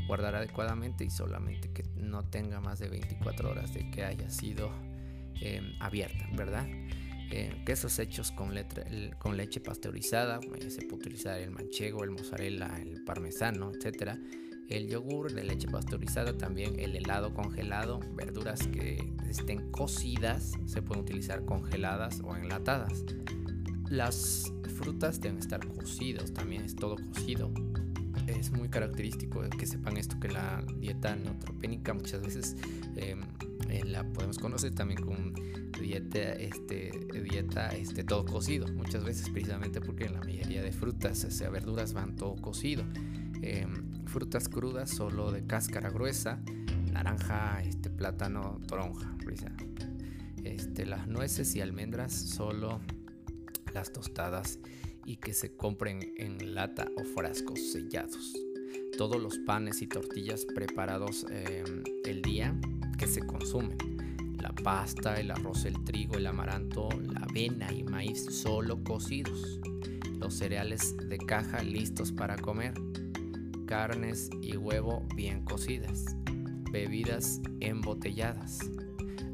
guardar 0.07 0.35
adecuadamente 0.35 1.05
y 1.05 1.09
solamente 1.09 1.71
que 1.71 1.83
no 1.95 2.25
tenga 2.25 2.59
más 2.59 2.79
de 2.79 2.89
24 2.89 3.49
horas 3.49 3.73
de 3.73 3.89
que 3.91 4.03
haya 4.03 4.29
sido 4.29 4.69
em, 5.39 5.71
abierta, 5.79 6.27
¿verdad? 6.35 6.67
Eh, 7.31 7.61
quesos 7.65 7.97
hechos 7.99 8.31
con, 8.33 8.51
con 9.19 9.37
leche 9.37 9.61
pasteurizada, 9.61 10.41
se 10.41 10.81
puede 10.81 10.95
utilizar 10.95 11.39
el 11.39 11.51
manchego, 11.51 12.03
el 12.03 12.11
mozzarella, 12.11 12.77
el 12.81 13.05
parmesano, 13.05 13.71
etcétera. 13.73 14.19
El 14.69 14.87
yogur 14.87 15.33
de 15.33 15.43
leche 15.43 15.67
pasteurizada, 15.67 16.37
también 16.37 16.79
el 16.79 16.95
helado 16.95 17.33
congelado, 17.33 17.99
verduras 18.15 18.67
que 18.67 19.11
estén 19.27 19.71
cocidas, 19.71 20.53
se 20.67 20.83
pueden 20.83 21.03
utilizar 21.03 21.43
congeladas 21.43 22.21
o 22.23 22.35
enlatadas. 22.35 23.03
Las 23.89 24.53
frutas 24.77 25.19
deben 25.19 25.39
estar 25.39 25.67
cocidos, 25.67 26.33
también 26.33 26.63
es 26.63 26.75
todo 26.75 26.97
cocido. 26.97 27.51
Es 28.27 28.51
muy 28.51 28.69
característico 28.69 29.41
que 29.49 29.65
sepan 29.65 29.97
esto, 29.97 30.19
que 30.19 30.29
la 30.29 30.63
dieta 30.77 31.15
neutropénica 31.15 31.95
muchas 31.95 32.21
veces 32.21 32.55
em, 32.95 33.21
eh, 33.69 33.83
la 33.85 34.03
podemos 34.03 34.37
conocer 34.37 34.75
también 34.75 35.01
con 35.01 35.33
dieta, 35.81 36.33
este, 36.33 36.91
dieta 37.23 37.69
este, 37.69 38.03
todo 38.03 38.23
cocido, 38.23 38.67
muchas 38.73 39.03
veces 39.03 39.29
precisamente 39.29 39.81
porque 39.81 40.05
en 40.05 40.13
la 40.13 40.19
mayoría 40.19 40.61
de 40.61 40.71
frutas, 40.71 41.23
o 41.23 41.31
sea, 41.31 41.49
verduras 41.49 41.93
van 41.93 42.15
todo 42.15 42.35
cocido. 42.35 42.83
Em, 43.41 43.98
frutas 44.09 44.49
crudas 44.49 44.89
solo 44.89 45.31
de 45.31 45.45
cáscara 45.45 45.89
gruesa, 45.89 46.39
naranja, 46.91 47.61
este, 47.61 47.89
plátano, 47.89 48.59
toronja, 48.67 49.15
este, 50.43 50.85
las 50.85 51.07
nueces 51.07 51.55
y 51.55 51.61
almendras 51.61 52.13
solo 52.13 52.81
las 53.73 53.93
tostadas 53.93 54.59
y 55.05 55.17
que 55.17 55.33
se 55.33 55.55
compren 55.55 56.13
en 56.17 56.55
lata 56.55 56.87
o 56.97 57.03
frascos 57.03 57.59
sellados. 57.71 58.33
Todos 58.97 59.21
los 59.21 59.37
panes 59.37 59.81
y 59.81 59.87
tortillas 59.87 60.45
preparados 60.45 61.25
em, 61.29 61.83
el 62.03 62.21
día 62.21 62.59
que 62.97 63.07
se 63.07 63.25
consumen. 63.25 63.77
La 64.41 64.53
pasta, 64.53 65.19
el 65.19 65.31
arroz, 65.31 65.65
el 65.65 65.83
trigo, 65.83 66.15
el 66.15 66.27
amaranto, 66.27 66.89
la 67.13 67.21
avena 67.21 67.71
y 67.71 67.83
maíz 67.83 68.25
solo 68.25 68.83
cocidos, 68.83 69.59
los 70.17 70.33
cereales 70.33 70.95
de 70.97 71.17
caja 71.17 71.61
listos 71.61 72.11
para 72.11 72.37
comer, 72.37 72.73
carnes 73.69 74.31
y 74.41 74.57
huevo 74.57 75.05
bien 75.15 75.45
cocidas, 75.45 76.03
bebidas 76.71 77.39
embotelladas, 77.59 78.61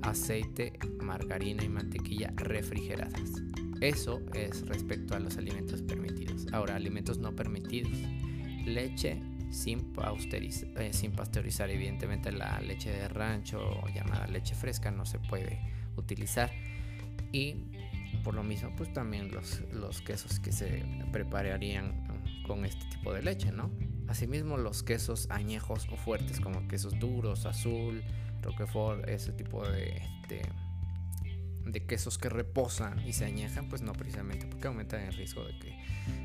aceite, 0.01 0.77
margarina 1.01 1.63
y 1.63 1.69
mantequilla 1.69 2.33
refrigeradas. 2.35 3.31
Eso 3.79 4.19
es 4.33 4.67
respecto 4.67 5.15
a 5.15 5.19
los 5.19 5.37
alimentos 5.37 5.81
permitidos. 5.81 6.47
Ahora, 6.51 6.75
alimentos 6.75 7.17
no 7.17 7.33
permitidos. 7.33 7.97
Leche 8.65 9.21
sin, 9.51 9.93
eh, 10.03 10.89
sin 10.91 11.11
pasteurizar. 11.13 11.69
Evidentemente 11.69 12.33
la 12.33 12.59
leche 12.59 12.91
de 12.91 13.07
rancho 13.07 13.87
llamada 13.95 14.27
leche 14.27 14.53
fresca 14.53 14.91
no 14.91 15.05
se 15.05 15.17
puede 15.17 15.61
utilizar. 15.95 16.51
Y 17.31 17.55
por 18.21 18.33
lo 18.33 18.43
mismo, 18.43 18.75
pues 18.75 18.91
también 18.91 19.31
los, 19.31 19.61
los 19.71 20.01
quesos 20.01 20.41
que 20.41 20.51
se 20.51 20.83
prepararían 21.13 22.05
con 22.45 22.65
este 22.65 22.85
tipo 22.89 23.13
de 23.13 23.23
leche, 23.23 23.53
¿no? 23.53 23.71
Asimismo 24.07 24.57
los 24.57 24.83
quesos 24.83 25.27
añejos 25.29 25.87
o 25.91 25.97
fuertes 25.97 26.39
como 26.39 26.67
quesos 26.67 26.99
duros, 26.99 27.45
azul, 27.45 28.03
roquefort, 28.41 29.07
ese 29.09 29.31
tipo 29.31 29.67
de, 29.67 30.01
de 31.65 31.85
quesos 31.85 32.17
que 32.17 32.29
reposan 32.29 33.05
y 33.05 33.13
se 33.13 33.25
añejan, 33.25 33.67
pues 33.69 33.81
no 33.81 33.93
precisamente 33.93 34.45
porque 34.45 34.67
aumentan 34.67 35.01
el 35.01 35.13
riesgo 35.13 35.43
de 35.43 35.57
que 35.57 35.75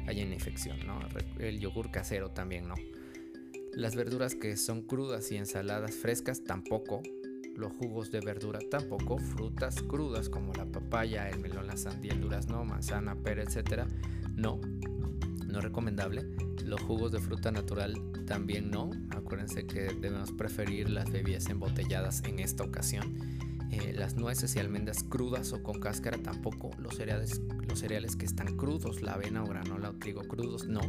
haya 0.07 0.25
una 0.25 0.35
infección, 0.35 0.87
¿no? 0.87 1.01
El 1.39 1.59
yogur 1.61 1.91
casero 1.91 2.31
también 2.31 2.69
no. 2.69 2.75
Las 3.73 3.95
verduras 3.95 4.35
que 4.35 4.57
son 4.57 4.83
crudas 4.83 5.31
y 5.33 5.37
ensaladas 5.37 5.95
frescas 5.95 6.45
tampoco. 6.45 7.03
Los 7.57 7.73
jugos 7.73 8.11
de 8.11 8.21
verdura 8.21 8.59
tampoco. 8.71 9.19
Frutas 9.19 9.83
crudas 9.83 10.29
como 10.29 10.53
la 10.53 10.67
papaya, 10.67 11.29
el 11.29 11.41
melón, 11.41 11.67
la 11.67 11.77
sandía, 11.77 12.13
el 12.13 12.21
durazno, 12.21 12.65
manzana, 12.65 13.17
pera, 13.17 13.43
etcétera, 13.43 13.87
no. 14.35 14.61
No 15.51 15.61
recomendable. 15.61 16.25
Los 16.65 16.81
jugos 16.83 17.13
de 17.13 17.21
fruta 17.21 17.51
natural 17.51 17.95
también 18.27 18.71
no. 18.71 18.91
Acuérdense 19.11 19.67
que 19.67 19.95
debemos 20.01 20.33
preferir 20.33 20.91
las 20.91 21.11
bebidas 21.11 21.49
embotelladas 21.49 22.23
en 22.25 22.39
esta 22.39 22.65
ocasión 22.65 23.17
eh, 23.73 23.93
las 23.95 24.17
nueces 24.17 24.57
y 24.57 24.59
almendras 24.59 25.05
crudas 25.05 25.53
o 25.53 25.63
con 25.63 25.79
cáscara 25.79 26.19
tampoco, 26.19 26.73
los 26.79 26.97
cereales, 26.97 27.41
los 27.69 27.79
cereales 27.79 28.17
que 28.17 28.27
están 28.27 28.57
crudos, 28.57 29.01
la 29.01 29.13
avena 29.13 29.45
o 29.45 29.47
granola 29.47 29.91
o 29.91 29.93
trigo 29.95 30.23
crudos, 30.23 30.67
no. 30.67 30.81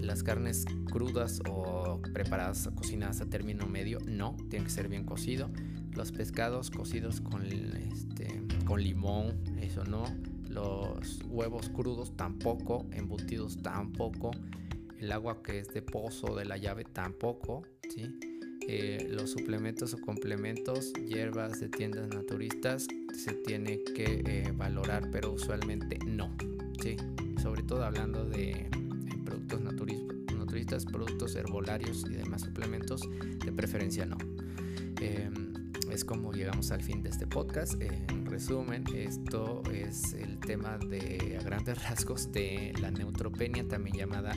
Las 0.00 0.24
carnes 0.24 0.64
crudas 0.90 1.40
o 1.48 2.00
preparadas 2.12 2.68
cocinadas 2.74 3.20
a 3.20 3.26
término 3.26 3.68
medio, 3.68 4.00
no, 4.04 4.36
tienen 4.50 4.64
que 4.64 4.70
ser 4.70 4.88
bien 4.88 5.04
cocido. 5.04 5.48
Los 5.92 6.10
pescados 6.10 6.72
cocidos 6.72 7.20
con, 7.20 7.46
este, 7.46 8.42
con 8.64 8.82
limón, 8.82 9.40
eso 9.60 9.84
no. 9.84 10.04
Los 10.52 11.22
huevos 11.28 11.68
crudos 11.70 12.16
tampoco, 12.16 12.86
embutidos 12.92 13.62
tampoco. 13.62 14.30
El 14.98 15.10
agua 15.10 15.42
que 15.42 15.60
es 15.60 15.68
de 15.72 15.82
pozo 15.82 16.36
de 16.36 16.44
la 16.44 16.56
llave 16.56 16.84
tampoco, 16.84 17.62
¿sí? 17.88 18.18
Eh, 18.68 19.08
los 19.10 19.30
suplementos 19.30 19.92
o 19.94 20.00
complementos, 20.00 20.92
hierbas 20.92 21.58
de 21.58 21.68
tiendas 21.68 22.08
naturistas, 22.08 22.86
se 23.12 23.32
tiene 23.32 23.82
que 23.82 24.22
eh, 24.24 24.52
valorar, 24.54 25.10
pero 25.10 25.32
usualmente 25.32 25.98
no. 26.06 26.34
¿sí? 26.80 26.96
Sobre 27.42 27.62
todo 27.64 27.84
hablando 27.84 28.24
de 28.24 28.70
productos 29.24 29.62
naturistas, 29.62 30.86
productos 30.86 31.34
herbolarios 31.34 32.04
y 32.08 32.14
demás 32.14 32.42
suplementos, 32.42 33.02
de 33.44 33.52
preferencia 33.52 34.06
no. 34.06 34.16
Em, 35.00 35.51
es 35.92 36.04
como 36.04 36.32
llegamos 36.32 36.70
al 36.70 36.82
fin 36.82 37.02
de 37.02 37.10
este 37.10 37.26
podcast. 37.26 37.80
En 37.82 38.24
resumen, 38.24 38.84
esto 38.94 39.62
es 39.72 40.14
el 40.14 40.38
tema 40.38 40.78
de 40.78 41.36
a 41.38 41.42
grandes 41.42 41.82
rasgos 41.88 42.32
de 42.32 42.72
la 42.80 42.90
neutropenia, 42.90 43.68
también 43.68 43.96
llamada 43.96 44.34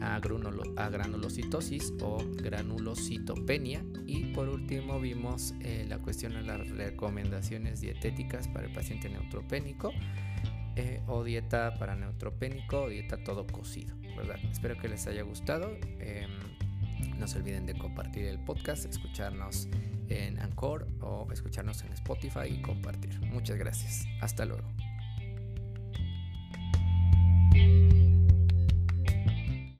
agranulocitosis 0.00 1.94
o 2.00 2.18
granulocitopenia. 2.34 3.84
Y 4.04 4.32
por 4.32 4.48
último 4.48 5.00
vimos 5.00 5.54
eh, 5.60 5.86
la 5.88 5.98
cuestión 5.98 6.32
de 6.32 6.42
las 6.42 6.68
recomendaciones 6.70 7.80
dietéticas 7.80 8.48
para 8.48 8.66
el 8.66 8.72
paciente 8.72 9.08
neutropénico. 9.08 9.92
Eh, 10.74 11.00
o 11.06 11.24
dieta 11.24 11.78
para 11.78 11.96
neutropénico 11.96 12.82
o 12.82 12.88
dieta 12.90 13.16
todo 13.24 13.46
cocido, 13.46 13.96
¿verdad? 14.14 14.36
Espero 14.50 14.76
que 14.76 14.88
les 14.88 15.06
haya 15.06 15.22
gustado. 15.22 15.70
Em, 16.00 16.28
no 17.18 17.26
se 17.28 17.38
olviden 17.38 17.64
de 17.64 17.78
compartir 17.78 18.24
el 18.26 18.38
podcast, 18.40 18.84
escucharnos 18.84 19.68
en 20.08 20.38
Anchor 20.38 20.88
o 21.00 21.26
escucharnos 21.32 21.82
en 21.82 21.92
Spotify 21.92 22.48
y 22.48 22.62
compartir. 22.62 23.20
Muchas 23.20 23.56
gracias. 23.56 24.04
Hasta 24.20 24.44
luego. 24.44 24.68